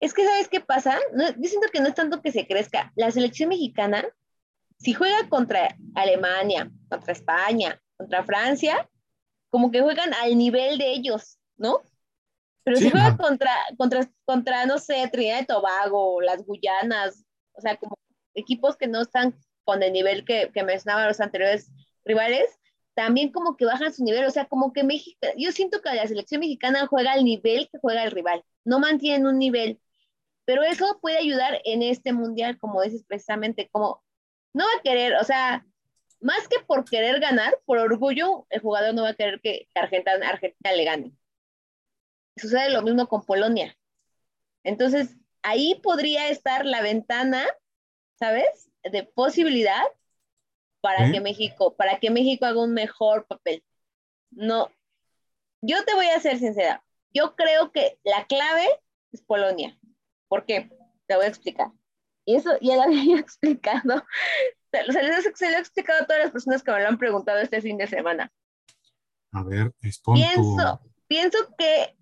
[0.00, 0.98] Es que, ¿sabes qué pasa?
[1.14, 2.92] yo siento que no es tanto que se crezca.
[2.96, 4.04] La selección mexicana,
[4.78, 8.88] si juega contra Alemania, contra España, contra Francia,
[9.48, 11.80] como que juegan al nivel de ellos, ¿no?
[12.62, 17.76] Pero si juegan contra, contra, contra, no sé, Trinidad y Tobago, las Guyanas, o sea,
[17.76, 17.96] como
[18.34, 21.70] equipos que no están con el nivel que, que mencionaban los anteriores
[22.04, 22.58] rivales,
[22.94, 26.06] también como que bajan su nivel, o sea, como que México, yo siento que la
[26.06, 29.80] selección mexicana juega al nivel que juega el rival, no mantienen un nivel,
[30.46, 34.02] pero eso puede ayudar en este mundial, como dices precisamente, como
[34.54, 35.66] no va a querer, o sea,
[36.20, 40.28] más que por querer ganar, por orgullo, el jugador no va a querer que Argentina,
[40.28, 41.12] Argentina le gane.
[42.36, 43.76] Sucede lo mismo con Polonia.
[44.62, 47.44] Entonces, ahí podría estar la ventana,
[48.18, 48.70] ¿sabes?
[48.82, 49.82] De posibilidad
[50.80, 53.64] para que México, para que México haga un mejor papel.
[54.30, 54.70] No,
[55.60, 56.84] yo te voy a ser sincera.
[57.12, 58.66] Yo creo que la clave
[59.12, 59.76] es Polonia.
[60.28, 60.70] ¿Por qué?
[61.06, 61.68] Te voy a explicar.
[62.24, 64.04] Y eso ya lo había explicado
[64.82, 67.78] se, lo he explicado a todas las personas que me lo han preguntado este fin
[67.78, 68.32] de semana.
[69.32, 71.96] A ver, pienso, pienso que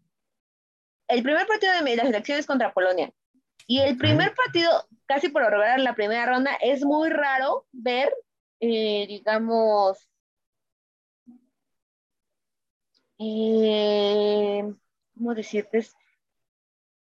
[1.09, 3.13] el primer partido de las elecciones es contra Polonia.
[3.67, 4.71] Y el primer partido,
[5.07, 8.13] casi por lograr la primera ronda, es muy raro ver,
[8.61, 10.07] eh, digamos,
[13.19, 14.71] eh,
[15.15, 15.87] ¿cómo decirte?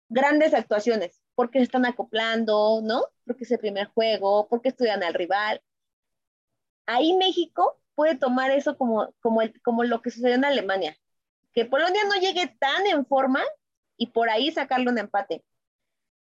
[0.10, 3.04] Grandes actuaciones porque se están acoplando, ¿no?
[3.26, 5.62] Porque es el primer juego, porque estudian al rival.
[6.88, 10.98] Ahí México puede tomar eso como, como, como lo que sucedió en Alemania,
[11.54, 13.44] que Polonia no llegue tan en forma
[13.98, 15.44] y por ahí sacarle un empate.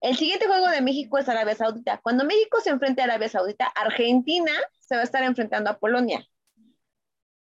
[0.00, 2.00] El siguiente juego de México es Arabia Saudita.
[2.02, 6.26] Cuando México se enfrente a Arabia Saudita, Argentina se va a estar enfrentando a Polonia.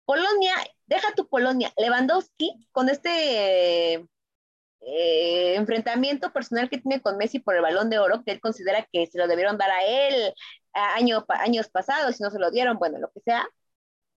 [0.06, 0.54] Polonia,
[0.86, 4.08] deja tu Polonia, Lewandowski con este
[4.86, 9.08] enfrentamiento personal que tiene con Messi por el balón de oro, que él considera que
[9.08, 10.34] se lo debieron dar a él
[10.74, 13.48] años pasados, si no se lo dieron, bueno, lo que sea,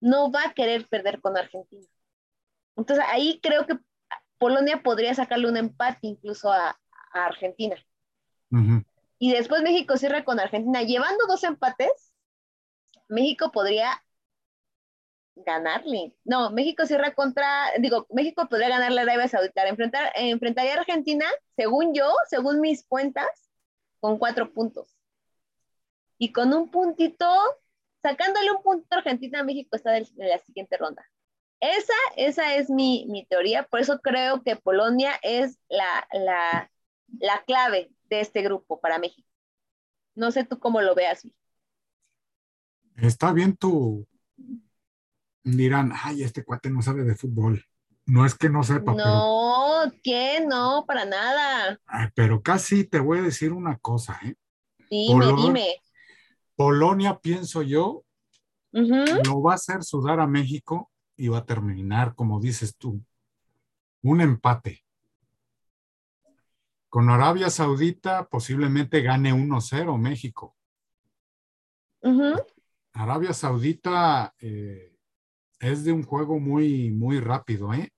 [0.01, 1.87] no va a querer perder con Argentina.
[2.75, 3.77] Entonces ahí creo que
[4.37, 6.77] Polonia podría sacarle un empate incluso a,
[7.11, 7.75] Argentina.
[9.17, 10.83] Y después México cierra con Argentina.
[10.83, 12.13] Llevando dos empates,
[13.07, 14.03] México podría
[15.45, 16.13] ganarle.
[16.23, 19.67] No, México cierra contra, digo, México podría ganarle a Arabia Saudita.
[19.67, 21.25] Enfrentar, enfrentaría a Argentina,
[21.55, 23.49] según yo, según mis cuentas,
[23.99, 24.95] con cuatro puntos.
[26.17, 27.25] Y con un puntito,
[28.01, 31.05] sacándole un punto a Argentina, México está en la siguiente ronda.
[31.59, 36.71] Esa, esa es mi, mi, teoría, por eso creo que Polonia es la, la,
[37.19, 39.27] la clave de este grupo para México.
[40.15, 41.27] No sé tú cómo lo veas.
[42.95, 44.07] Está bien tú.
[45.43, 47.63] Dirán, ay, este cuate no sabe de fútbol.
[48.05, 50.41] No es que no sepa, pero, No, ¿qué?
[50.45, 51.79] No, para nada.
[51.85, 54.35] ay, pero casi te voy a decir una cosa, ¿eh?
[54.89, 55.65] Dime, Polo- dime.
[56.55, 58.03] Polonia, pienso yo,
[58.73, 63.03] Ujú, lo va a hacer sudar a México y va a terminar, como dices tú,
[64.03, 64.83] un empate.
[66.89, 70.55] Con Arabia Saudita posiblemente gane 1-0 México.
[72.93, 74.88] Arabia Saudita eh,
[75.59, 77.91] es de un juego muy, muy rápido, ¿eh?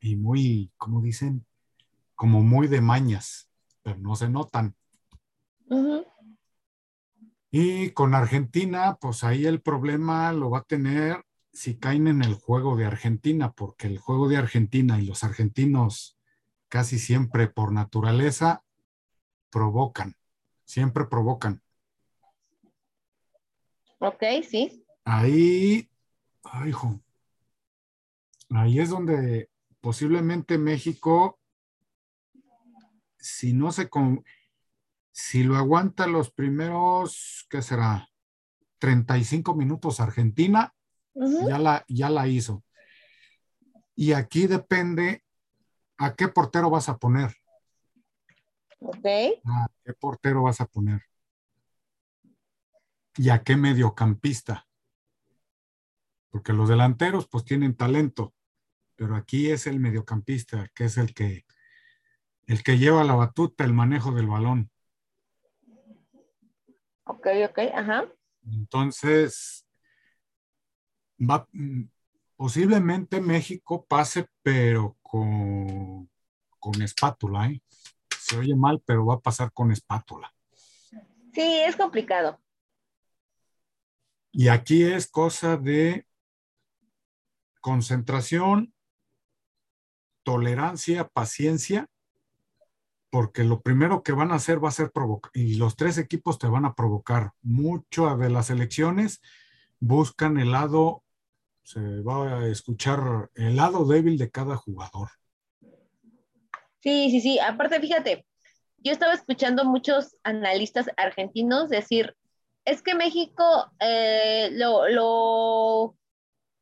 [0.00, 1.46] Y muy, ¿cómo dicen?
[2.14, 3.50] Como muy de mañas,
[3.82, 4.74] pero no se notan.
[7.50, 12.34] Y con Argentina, pues ahí el problema lo va a tener si caen en el
[12.34, 16.16] juego de Argentina, porque el juego de Argentina y los argentinos
[16.68, 18.64] casi siempre por naturaleza
[19.50, 20.16] provocan,
[20.64, 21.62] siempre provocan.
[23.98, 24.84] Ok, sí.
[25.04, 25.90] Ahí,
[26.44, 27.00] ay, hijo,
[28.50, 31.38] ahí es donde posiblemente México,
[33.18, 34.24] si no se, con,
[35.12, 38.08] si lo aguanta los primeros, ¿qué será?
[38.78, 40.74] 35 minutos Argentina,
[41.14, 42.64] ya la, ya la hizo.
[43.94, 45.22] Y aquí depende
[45.98, 47.36] a qué portero vas a poner.
[48.80, 49.06] Ok.
[49.44, 51.02] ¿A qué portero vas a poner?
[53.16, 54.66] ¿Y a qué mediocampista?
[56.32, 58.34] Porque los delanteros pues tienen talento,
[58.96, 61.44] pero aquí es el mediocampista, que es el que
[62.46, 64.70] el que lleva la batuta, el manejo del balón.
[67.04, 68.08] Ok, ok, ajá.
[68.44, 69.66] Entonces,
[71.18, 71.46] va,
[72.34, 76.10] posiblemente México pase, pero con,
[76.58, 77.62] con espátula, ¿eh?
[78.18, 80.32] Se oye mal, pero va a pasar con espátula.
[81.34, 82.40] Sí, es complicado.
[84.32, 86.06] Y aquí es cosa de
[87.62, 88.74] concentración,
[90.22, 91.88] tolerancia, paciencia,
[93.08, 96.38] porque lo primero que van a hacer va a ser provocar, y los tres equipos
[96.38, 97.32] te van a provocar.
[97.42, 99.22] Mucho de las elecciones
[99.80, 101.02] buscan el lado,
[101.62, 105.08] se va a escuchar el lado débil de cada jugador.
[106.80, 107.38] Sí, sí, sí.
[107.38, 108.26] Aparte, fíjate,
[108.78, 112.16] yo estaba escuchando muchos analistas argentinos decir,
[112.64, 115.96] es que México, eh, lo, lo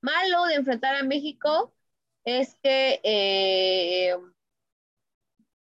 [0.01, 1.74] malo de enfrentar a México
[2.24, 4.16] es que eh,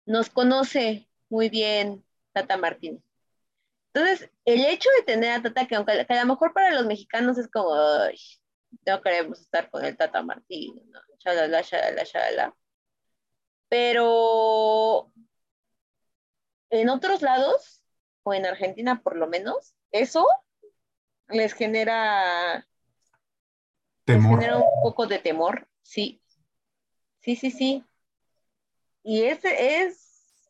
[0.05, 3.01] nos conoce muy bien Tata Martínez.
[3.93, 6.85] Entonces, el hecho de tener a Tata, que aunque que a lo mejor para los
[6.85, 8.17] mexicanos es como, "Ay,
[8.85, 10.99] no queremos estar con el Tata Martínez, ¿no?
[11.19, 12.55] Shalala, shalala, shalala.
[13.69, 15.11] Pero
[16.69, 17.83] en otros lados,
[18.23, 20.25] o en Argentina por lo menos, eso
[21.29, 22.67] les genera,
[24.07, 24.39] Temor.
[24.39, 26.21] genera un poco de temor, sí.
[27.19, 27.83] Sí, sí, sí.
[29.03, 30.49] Y ese es,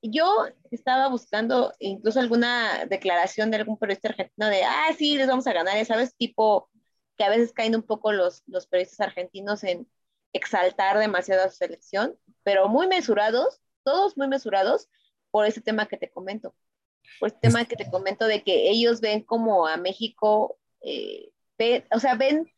[0.00, 5.46] yo estaba buscando incluso alguna declaración de algún periodista argentino de, ah, sí, les vamos
[5.48, 6.70] a ganar, ya sabes, tipo
[7.16, 9.88] que a veces caen un poco los, los periodistas argentinos en
[10.32, 14.88] exaltar demasiado a su selección, pero muy mesurados, todos muy mesurados
[15.32, 16.54] por ese tema que te comento,
[17.18, 21.86] por ese tema que te comento de que ellos ven como a México, eh, ve-
[21.92, 22.50] o sea, ven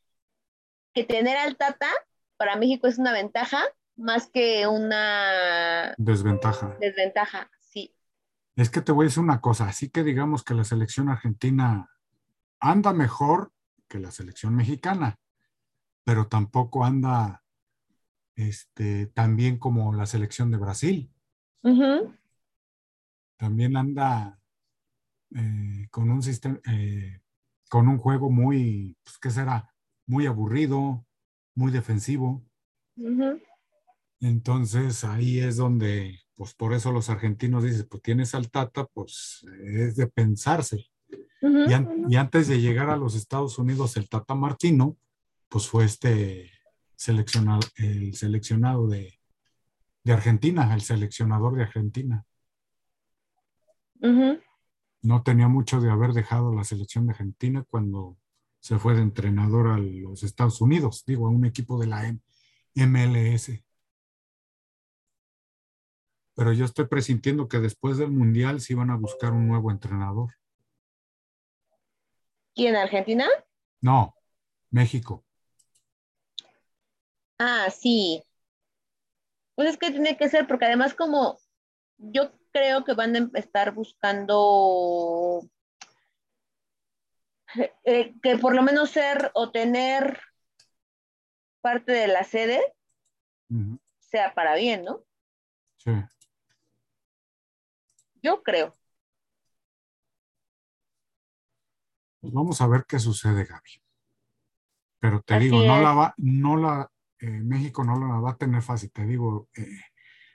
[0.94, 1.90] que tener al Tata
[2.36, 3.62] para México es una ventaja
[3.96, 6.76] más que una Desventaja.
[6.80, 7.92] desventaja, sí.
[8.56, 11.90] Es que te voy a decir una cosa, así que digamos que la selección argentina
[12.60, 13.52] anda mejor
[13.88, 15.18] que la selección mexicana,
[16.04, 17.42] pero tampoco anda
[18.36, 21.10] este, tan bien como la selección de Brasil.
[23.36, 24.38] También anda
[25.34, 27.20] eh, con un sistema, eh,
[27.68, 29.72] con un juego muy, pues, ¿qué será?
[30.06, 31.04] Muy aburrido,
[31.54, 32.44] muy defensivo.
[34.20, 39.44] Entonces ahí es donde, pues por eso los argentinos dicen, pues tienes al Tata, pues
[39.62, 40.86] es de pensarse.
[41.40, 42.06] Y, an- ujú.
[42.10, 44.96] y antes de llegar a los Estados Unidos, el Tata Martino,
[45.48, 46.50] pues fue este
[46.96, 49.20] seleccionado, el seleccionado de,
[50.02, 52.24] de Argentina, el seleccionador de Argentina.
[54.00, 54.38] Ujú.
[55.02, 58.16] No tenía mucho de haber dejado la selección de Argentina cuando
[58.60, 62.14] se fue de entrenador a los Estados Unidos, digo, a un equipo de la
[62.74, 63.64] MLS.
[66.34, 70.34] Pero yo estoy presintiendo que después del Mundial sí van a buscar un nuevo entrenador.
[72.54, 73.26] ¿Quién, Argentina?
[73.80, 74.14] No,
[74.70, 75.24] México.
[77.38, 78.22] Ah, sí.
[79.54, 81.38] Pues es que tiene que ser, porque además como
[81.96, 85.42] yo creo que van a estar buscando
[87.84, 90.20] eh, que por lo menos ser o tener
[91.60, 92.74] parte de la sede
[93.98, 95.04] sea para bien, ¿no?
[95.76, 95.90] Sí.
[98.22, 98.74] Yo creo.
[102.20, 103.82] Pues vamos a ver qué sucede, Gaby.
[105.00, 106.90] Pero te digo, no la va, no la,
[107.20, 108.90] eh, México no la va a tener fácil.
[108.90, 109.80] Te digo, eh,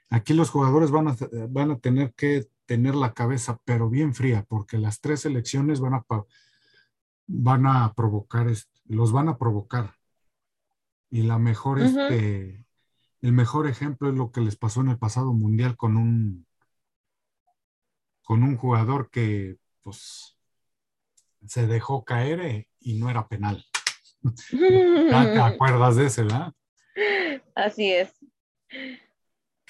[0.09, 1.15] aquí los jugadores van a,
[1.49, 5.95] van a tener que tener la cabeza, pero bien fría, porque las tres elecciones van
[5.95, 6.05] a,
[7.27, 8.47] van a provocar,
[8.85, 9.95] los van a provocar.
[11.09, 12.65] Y la mejor, este,
[13.21, 16.47] el mejor ejemplo es lo que les pasó en el pasado mundial con un,
[18.23, 20.37] con un jugador que, pues,
[21.45, 23.65] se dejó caer eh, y no era penal.
[24.49, 26.53] te acuerdas de ese, ¿verdad?
[27.55, 28.13] Así es.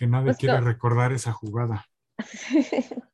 [0.04, 1.86] Que nadie pues quiere recordar esa jugada.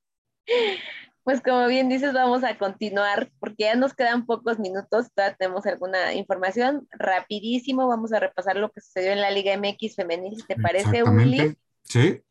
[1.22, 5.64] Pues como bien dices, vamos a continuar porque ya nos quedan pocos minutos, todavía tenemos
[5.68, 6.88] alguna información.
[6.90, 11.04] Rapidísimo, vamos a repasar lo que sucedió en la Liga MX femenil, si te parece,
[11.04, 11.56] Uli.
[11.84, 12.24] Sí,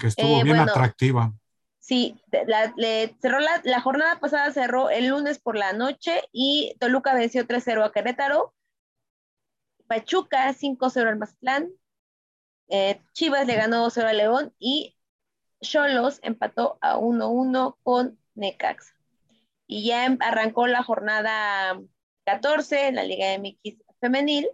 [0.00, 1.34] que estuvo eh, bien atractiva.
[1.78, 2.72] Sí, la,
[3.20, 7.92] cerró la, jornada pasada cerró el lunes por la noche y Toluca venció 3-0 a
[7.92, 8.54] Querétaro.
[9.86, 11.68] Pachuca 5-0 al Mazatlán.
[12.68, 14.96] Eh, Chivas le ganó 2-0 a León y
[15.60, 18.94] Cholos empató a 1-1 con Necax.
[19.66, 21.80] Y ya em, arrancó la jornada
[22.24, 24.48] 14 en la Liga MX femenil.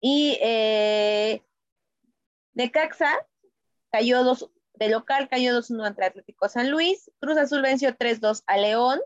[0.00, 1.44] Y eh,
[2.54, 3.12] Necaxa
[3.92, 7.10] cayó dos, de local cayó 2-1 ante Atlético San Luis.
[7.20, 9.00] Cruz Azul venció 3-2 a León.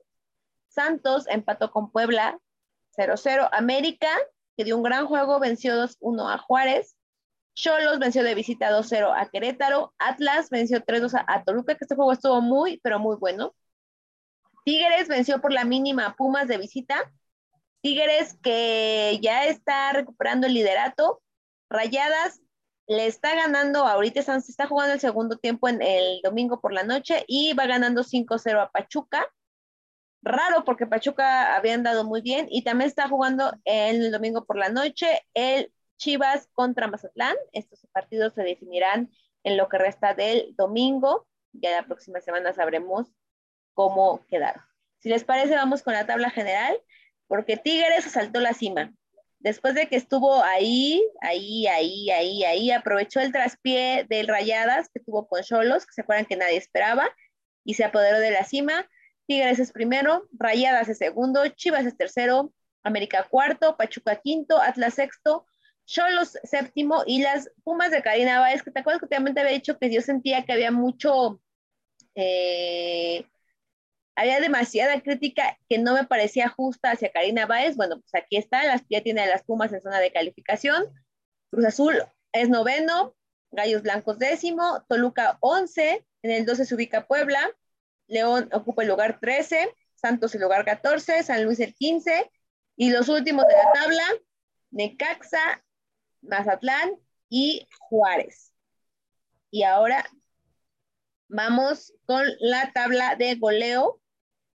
[0.68, 2.38] Santos empató con Puebla
[2.96, 3.48] 0-0.
[3.52, 4.08] América,
[4.56, 6.96] que dio un gran juego, venció 2-1 a Juárez.
[7.54, 9.94] Cholos venció de visita 2-0 a Querétaro.
[9.98, 13.54] Atlas venció 3-2 a, Toluca, que este juego estuvo muy, pero muy bueno.
[14.64, 17.12] Tigres venció por la mínima Pumas de visita.
[17.80, 21.22] Tigres que ya está recuperando el liderato.
[21.70, 22.40] Rayadas
[22.86, 26.82] le está ganando, ahorita se está jugando el segundo tiempo en el domingo por la
[26.82, 29.26] noche y va ganando 5-0 a Pachuca.
[30.22, 34.70] Raro porque Pachuca había andado muy bien y también está jugando el domingo por la
[34.70, 37.36] noche el Chivas contra Mazatlán.
[37.52, 39.10] Estos partidos se definirán
[39.42, 41.26] en lo que resta del domingo.
[41.52, 43.08] Ya la próxima semana sabremos
[43.74, 44.62] cómo quedaron.
[44.98, 46.80] Si les parece, vamos con la tabla general,
[47.26, 48.92] porque Tigres saltó la cima.
[49.38, 55.00] Después de que estuvo ahí, ahí, ahí, ahí, ahí, aprovechó el traspié del Rayadas que
[55.00, 57.10] tuvo con Cholos, que se acuerdan que nadie esperaba,
[57.62, 58.88] y se apoderó de la cima.
[59.26, 65.46] Tigres es primero, Rayadas es segundo, Chivas es tercero, América cuarto, Pachuca quinto, Atlas sexto,
[65.86, 69.52] Cholos séptimo y las Pumas de Karina Báez, que te acuerdas que también te había
[69.52, 71.40] dicho que yo sentía que había mucho,
[72.14, 73.26] eh,
[74.16, 77.76] había demasiada crítica que no me parecía justa hacia Karina Báez.
[77.76, 80.84] Bueno, pues aquí está, las, ya tiene las Pumas en zona de calificación.
[81.50, 83.14] Cruz Azul es noveno,
[83.50, 87.50] Gallos Blancos décimo, Toluca once, en el 12 se ubica Puebla,
[88.06, 92.30] León ocupa el lugar 13, Santos el lugar 14, San Luis el 15,
[92.76, 94.04] y los últimos de la tabla,
[94.70, 95.63] Necaxa,
[96.24, 96.98] Mazatlán
[97.28, 98.52] y Juárez.
[99.50, 100.04] Y ahora
[101.28, 104.00] vamos con la tabla de goleo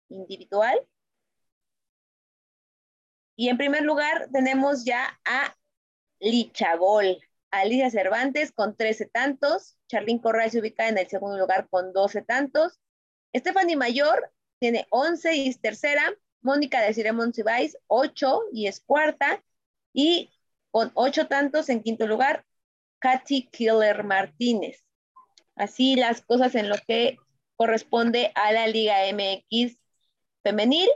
[0.09, 0.79] individual.
[3.37, 5.55] Y en primer lugar tenemos ya a
[6.21, 7.19] Lichagol,
[7.51, 12.23] Alicia Cervantes con 13 tantos, Charlín Correa se ubica en el segundo lugar con 12
[12.23, 12.81] tantos,
[13.35, 19.43] Stephanie Mayor tiene 11 y es tercera, Mónica de Ciremon Cibáis 8 y es cuarta,
[19.93, 20.31] y
[20.77, 22.45] con ocho tantos en quinto lugar,
[22.99, 24.85] Katy Killer Martínez.
[25.55, 27.17] Así las cosas en lo que
[27.57, 29.79] corresponde a la Liga MX
[30.43, 30.87] femenil.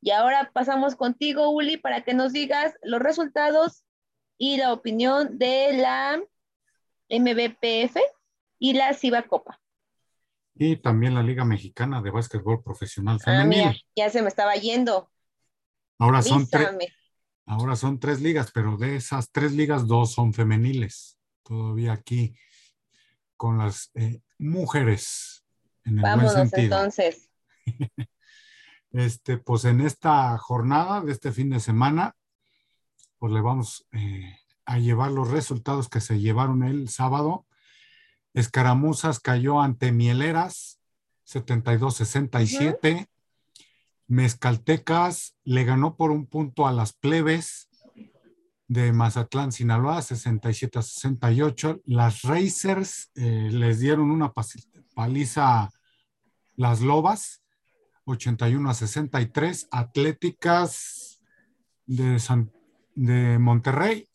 [0.00, 3.82] Y ahora pasamos contigo, Uli, para que nos digas los resultados
[4.38, 6.22] y la opinión de la
[7.08, 7.96] MBPF
[8.60, 9.60] y la Ciba Copa.
[10.54, 13.84] Y también la Liga Mexicana de Básquetbol Profesional ah, Femenil.
[13.96, 15.10] ya se me estaba yendo.
[15.98, 16.70] Ahora son, tres
[17.46, 21.18] Ahora son tres ligas, pero de esas tres ligas, dos son femeniles.
[21.42, 22.34] Todavía aquí
[23.36, 25.44] con las eh, mujeres.
[25.84, 27.28] En el Vámonos entonces.
[28.92, 32.16] este, pues en esta jornada de este fin de semana,
[33.18, 37.46] pues le vamos eh, a llevar los resultados que se llevaron el sábado.
[38.32, 40.80] Escaramuzas cayó ante Mieleras,
[41.26, 43.08] 72-67.
[44.06, 47.68] Mezcaltecas le ganó por un punto a las plebes
[48.68, 51.82] de Mazatlán, Sinaloa, 67 a 68.
[51.86, 54.32] Las Racers eh, les dieron una
[54.94, 55.70] paliza
[56.56, 57.42] las Lobas.
[58.06, 59.68] 81 a 63.
[59.70, 61.20] Atléticas
[61.86, 62.52] de, San,
[62.94, 64.08] de Monterrey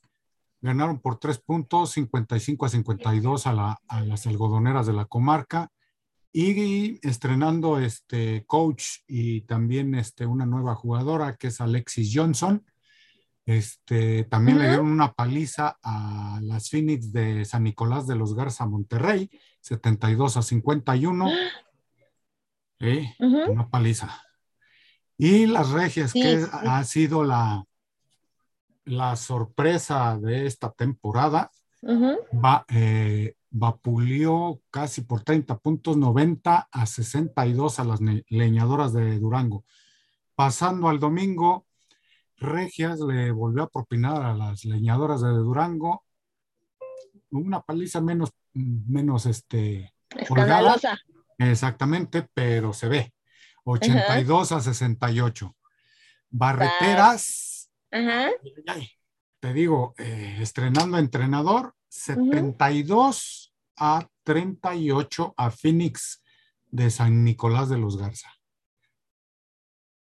[0.61, 5.71] ganaron por tres puntos, 55 a 52 a, a las algodoneras de la comarca.
[6.31, 12.63] Y estrenando este coach y también este, una nueva jugadora que es Alexis Johnson.
[13.45, 18.67] Este, también le dieron una paliza a las Phoenix de San Nicolás de los Garza
[18.67, 21.31] Monterrey, 72 a 51.
[22.79, 23.15] ¿Eh?
[23.19, 24.21] Una paliza.
[25.17, 27.65] Y las Regias, que ha sido la,
[28.85, 31.51] la sorpresa de esta temporada,
[31.83, 39.65] va, eh, vapuleó casi por 30 puntos, 90 a 62 a las leñadoras de Durango.
[40.35, 41.65] Pasando al domingo,
[42.37, 46.05] Regias le volvió a propinar a las leñadoras de Durango
[47.31, 50.97] una paliza menos, menos este, escandalosa.
[51.37, 53.13] Exactamente, pero se ve.
[53.63, 55.55] 82 a 68.
[56.29, 57.69] Barreteras.
[59.39, 66.23] te digo, eh, estrenando entrenador, 72 a 38 a Phoenix
[66.67, 68.29] de San Nicolás de los Garza.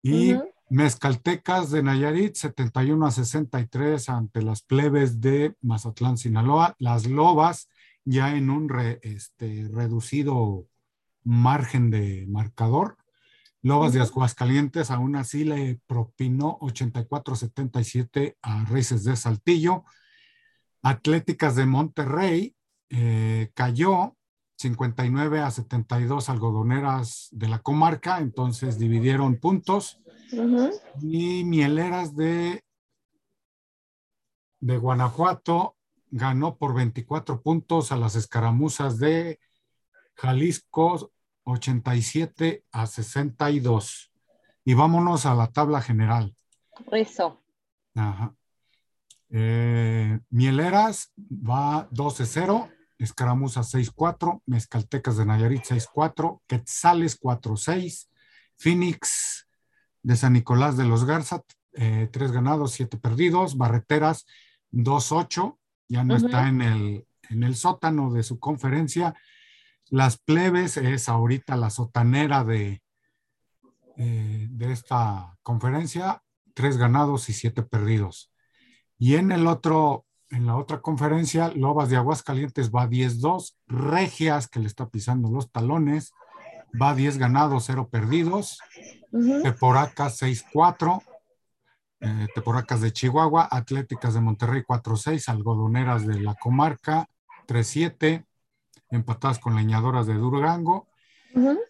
[0.02, 0.36] Y
[0.70, 6.76] Mezcaltecas de Nayarit, 71 a 63 ante las plebes de Mazatlán, Sinaloa.
[6.80, 7.70] Las Lobas
[8.06, 8.70] ya en un
[9.02, 10.68] este, reducido
[11.24, 12.98] margen de marcador.
[13.62, 19.86] Lobas de Aguascalientes aún así le propinó 84-77 a Reyes de Saltillo.
[20.84, 22.56] Atléticas de Monterrey
[22.90, 24.18] eh, cayó
[24.58, 30.00] 59 a 72 algodoneras de la comarca, entonces dividieron puntos.
[31.02, 32.64] Y Mieleras de,
[34.60, 35.78] de Guanajuato
[36.12, 39.40] ganó por 24 puntos a las escaramuzas de
[40.16, 41.12] Jalisco
[41.46, 44.12] 87 a 62.
[44.66, 46.36] Y vámonos a la tabla general.
[46.92, 47.42] Eso.
[47.96, 48.36] Ajá.
[49.36, 52.70] Eh, Mieleras va 12-0,
[53.00, 58.10] Escaramuza 6-4, Mezcaltecas de Nayarit 6-4, Quetzales 4-6,
[58.58, 59.48] Phoenix
[60.04, 61.42] de San Nicolás de los Garza,
[61.74, 64.28] eh, 3 ganados, 7 perdidos, Barreteras
[64.72, 65.58] 2-8,
[65.90, 69.16] ya no está en el, en el sótano de su conferencia.
[69.90, 72.84] Las plebes es ahorita la sotanera de,
[73.98, 76.22] eh, de esta conferencia,
[76.54, 78.33] 3 ganados y 7 perdidos.
[79.04, 84.62] Y en el otro, en la otra conferencia, Lobas de Aguascalientes va 10-2, Regias, que
[84.62, 86.14] le está pisando los talones,
[86.82, 88.60] va 10 ganados, 0 perdidos,
[89.43, 91.04] Teporacas 6-4,
[91.99, 97.10] eh, Teporacas de Chihuahua, Atléticas de Monterrey 4-6, Algodoneras de la Comarca
[97.45, 98.26] 3-7,
[98.89, 100.88] empatadas con leñadoras de Durango.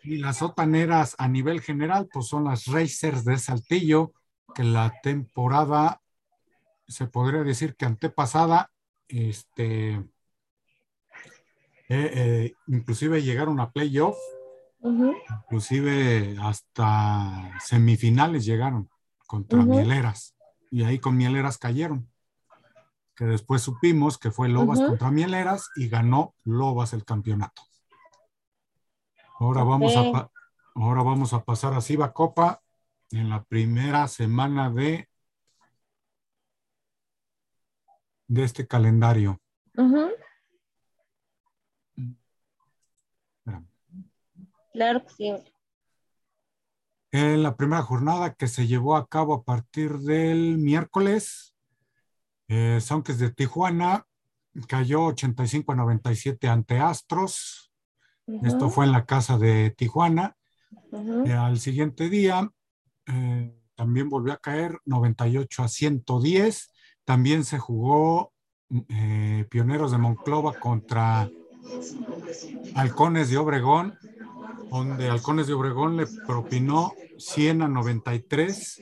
[0.03, 4.11] Y las sotaneras a nivel general, pues son las Racers de Saltillo,
[4.53, 6.03] que la temporada
[6.93, 8.71] se podría decir que antepasada,
[9.07, 10.05] este, eh,
[11.89, 14.17] eh, inclusive llegaron a playoff,
[14.81, 18.89] inclusive hasta semifinales llegaron
[19.27, 20.35] contra Mieleras,
[20.69, 22.09] y ahí con Mieleras cayeron,
[23.15, 27.63] que después supimos que fue Lobas contra Mieleras y ganó Lobas el campeonato.
[29.39, 30.29] Ahora vamos, a,
[30.75, 32.61] ahora vamos a pasar a Siva Copa
[33.11, 35.09] en la primera semana de
[38.28, 39.39] de este calendario.
[44.74, 45.34] Claro que sí.
[47.11, 51.53] En la primera jornada que se llevó a cabo a partir del miércoles,
[52.47, 52.80] eh,
[53.17, 54.05] de Tijuana
[54.67, 57.71] cayó 85 a 97 ante Astros.
[58.41, 60.36] Esto fue en la casa de Tijuana.
[61.26, 62.49] Eh, al siguiente día
[63.05, 66.71] eh, también volvió a caer 98 a 110
[67.06, 68.34] también se jugó
[68.89, 71.30] eh, Pioneros de Monclova contra
[72.76, 73.97] Halcones de Obregón,
[74.70, 78.82] donde Halcones de Obregón le propinó 100 a 93.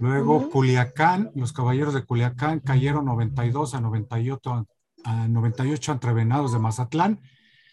[0.00, 4.66] Luego Culiacán, los Caballeros de Culiacán cayeron 92 a 98,
[5.04, 7.20] a 98 entre Venados de Mazatlán.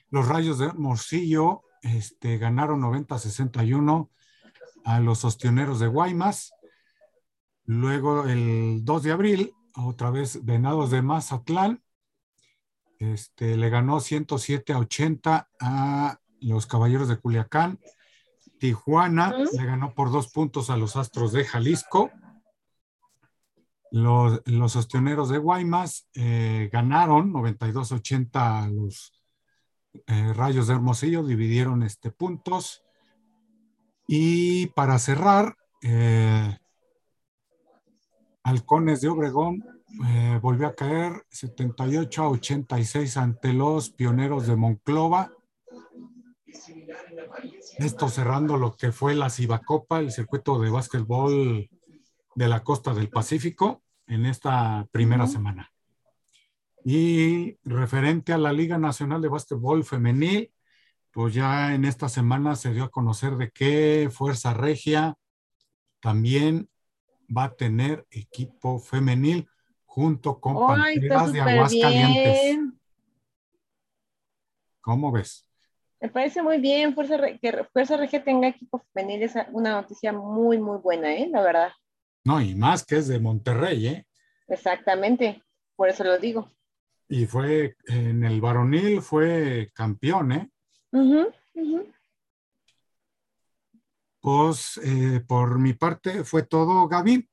[0.09, 4.09] Los Rayos de Morcillo este, ganaron 90 a 61
[4.83, 6.53] a los Ostioneros de Guaymas.
[7.65, 11.83] Luego el 2 de abril, otra vez Venados de Mazatlán,
[12.99, 17.79] este, le ganó 107 a 80 a los Caballeros de Culiacán.
[18.59, 22.11] Tijuana le ganó por dos puntos a los Astros de Jalisco.
[23.89, 29.11] Los, los Ostioneros de Guaymas eh, ganaron 92-80 a los
[30.07, 32.83] eh, Rayos de Hermosillo, dividieron este, puntos.
[34.07, 36.57] Y para cerrar, eh,
[38.43, 39.63] Halcones de Obregón
[40.07, 45.31] eh, volvió a caer 78 a 86 ante los pioneros de Monclova.
[47.77, 51.69] Esto cerrando lo que fue la Cibacopa, el circuito de básquetbol
[52.35, 55.71] de la costa del Pacífico en esta primera semana.
[56.83, 60.51] Y referente a la Liga Nacional de Básquetbol Femenil,
[61.11, 65.15] pues ya en esta semana se dio a conocer de que Fuerza Regia
[65.99, 66.70] también
[67.35, 69.47] va a tener equipo femenil
[69.85, 72.59] junto con Panteras de Aguascalientes.
[74.81, 75.47] ¿Cómo ves?
[75.99, 80.57] Me parece muy bien Fuerza que Fuerza Regia tenga equipo femenil, es una noticia muy,
[80.57, 81.29] muy buena, ¿eh?
[81.31, 81.71] La verdad.
[82.23, 84.05] No, y más que es de Monterrey, ¿eh?
[84.47, 85.43] Exactamente,
[85.75, 86.51] por eso lo digo.
[87.07, 90.49] Y fue en el varonil, fue campeón, ¿eh?
[94.21, 97.27] Pues eh, por mi parte fue todo, Gaby.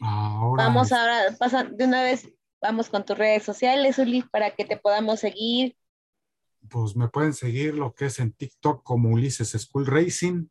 [0.00, 2.28] Ahora vamos ahora, pasa de una vez,
[2.60, 5.76] vamos con tus redes sociales, Uli, para que te podamos seguir.
[6.68, 10.46] Pues me pueden seguir lo que es en TikTok como Ulises School Racing,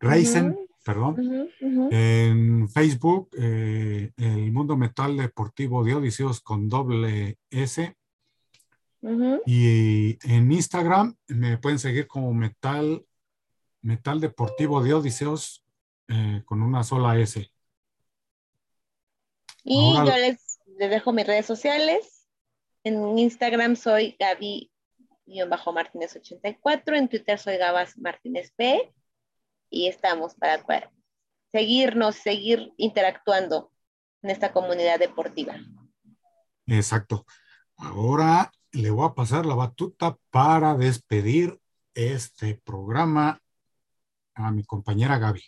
[0.00, 1.50] Racing, perdón.
[1.90, 7.94] En Facebook, eh, el Mundo Metal Deportivo de Odiseos con doble S.
[9.46, 13.04] Y en Instagram me pueden seguir como Metal,
[13.82, 15.64] Metal Deportivo de Odiseos
[16.08, 17.50] eh, con una sola S.
[19.64, 22.28] Y yo les, dejo mis redes sociales.
[22.84, 28.94] En Instagram soy Gaby-Martínez84, en Twitter soy Gabas Martínez P.
[29.68, 30.64] Y estamos para
[31.52, 33.70] seguirnos, seguir interactuando
[34.22, 35.56] en esta comunidad deportiva.
[36.66, 37.26] Exacto.
[37.76, 41.60] Ahora le voy a pasar la batuta para despedir
[41.94, 43.40] este programa
[44.38, 45.42] a mi compañera Gaby.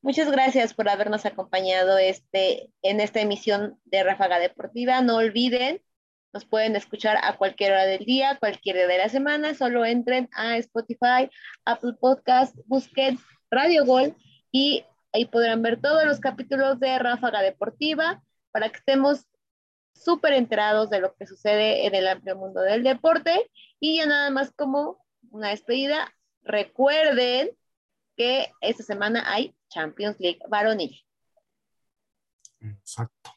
[0.00, 5.00] Muchas gracias por habernos acompañado este, en esta emisión de Ráfaga Deportiva.
[5.02, 5.82] No olviden,
[6.32, 9.54] nos pueden escuchar a cualquier hora del día, cualquier día de la semana.
[9.54, 11.28] Solo entren a Spotify,
[11.64, 13.18] Apple Podcast, busquen
[13.50, 14.14] Radio Gol
[14.52, 19.26] y ahí podrán ver todos los capítulos de Ráfaga Deportiva para que estemos
[19.94, 23.50] súper enterados de lo que sucede en el amplio mundo del deporte.
[23.80, 27.50] Y ya nada más como una despedida, recuerden
[28.18, 31.00] que esta semana hay Champions League varonil.
[32.58, 33.30] Exacto.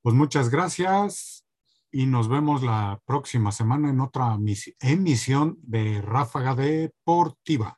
[0.00, 1.44] Pues muchas gracias
[1.90, 4.38] y nos vemos la próxima semana en otra
[4.80, 7.76] emisión de Ráfaga Deportiva.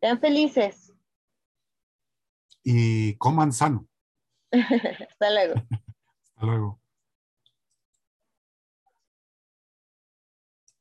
[0.00, 0.94] Sean felices.
[2.62, 3.86] Y coman sano.
[4.52, 5.54] Hasta luego.
[6.24, 6.80] Hasta luego.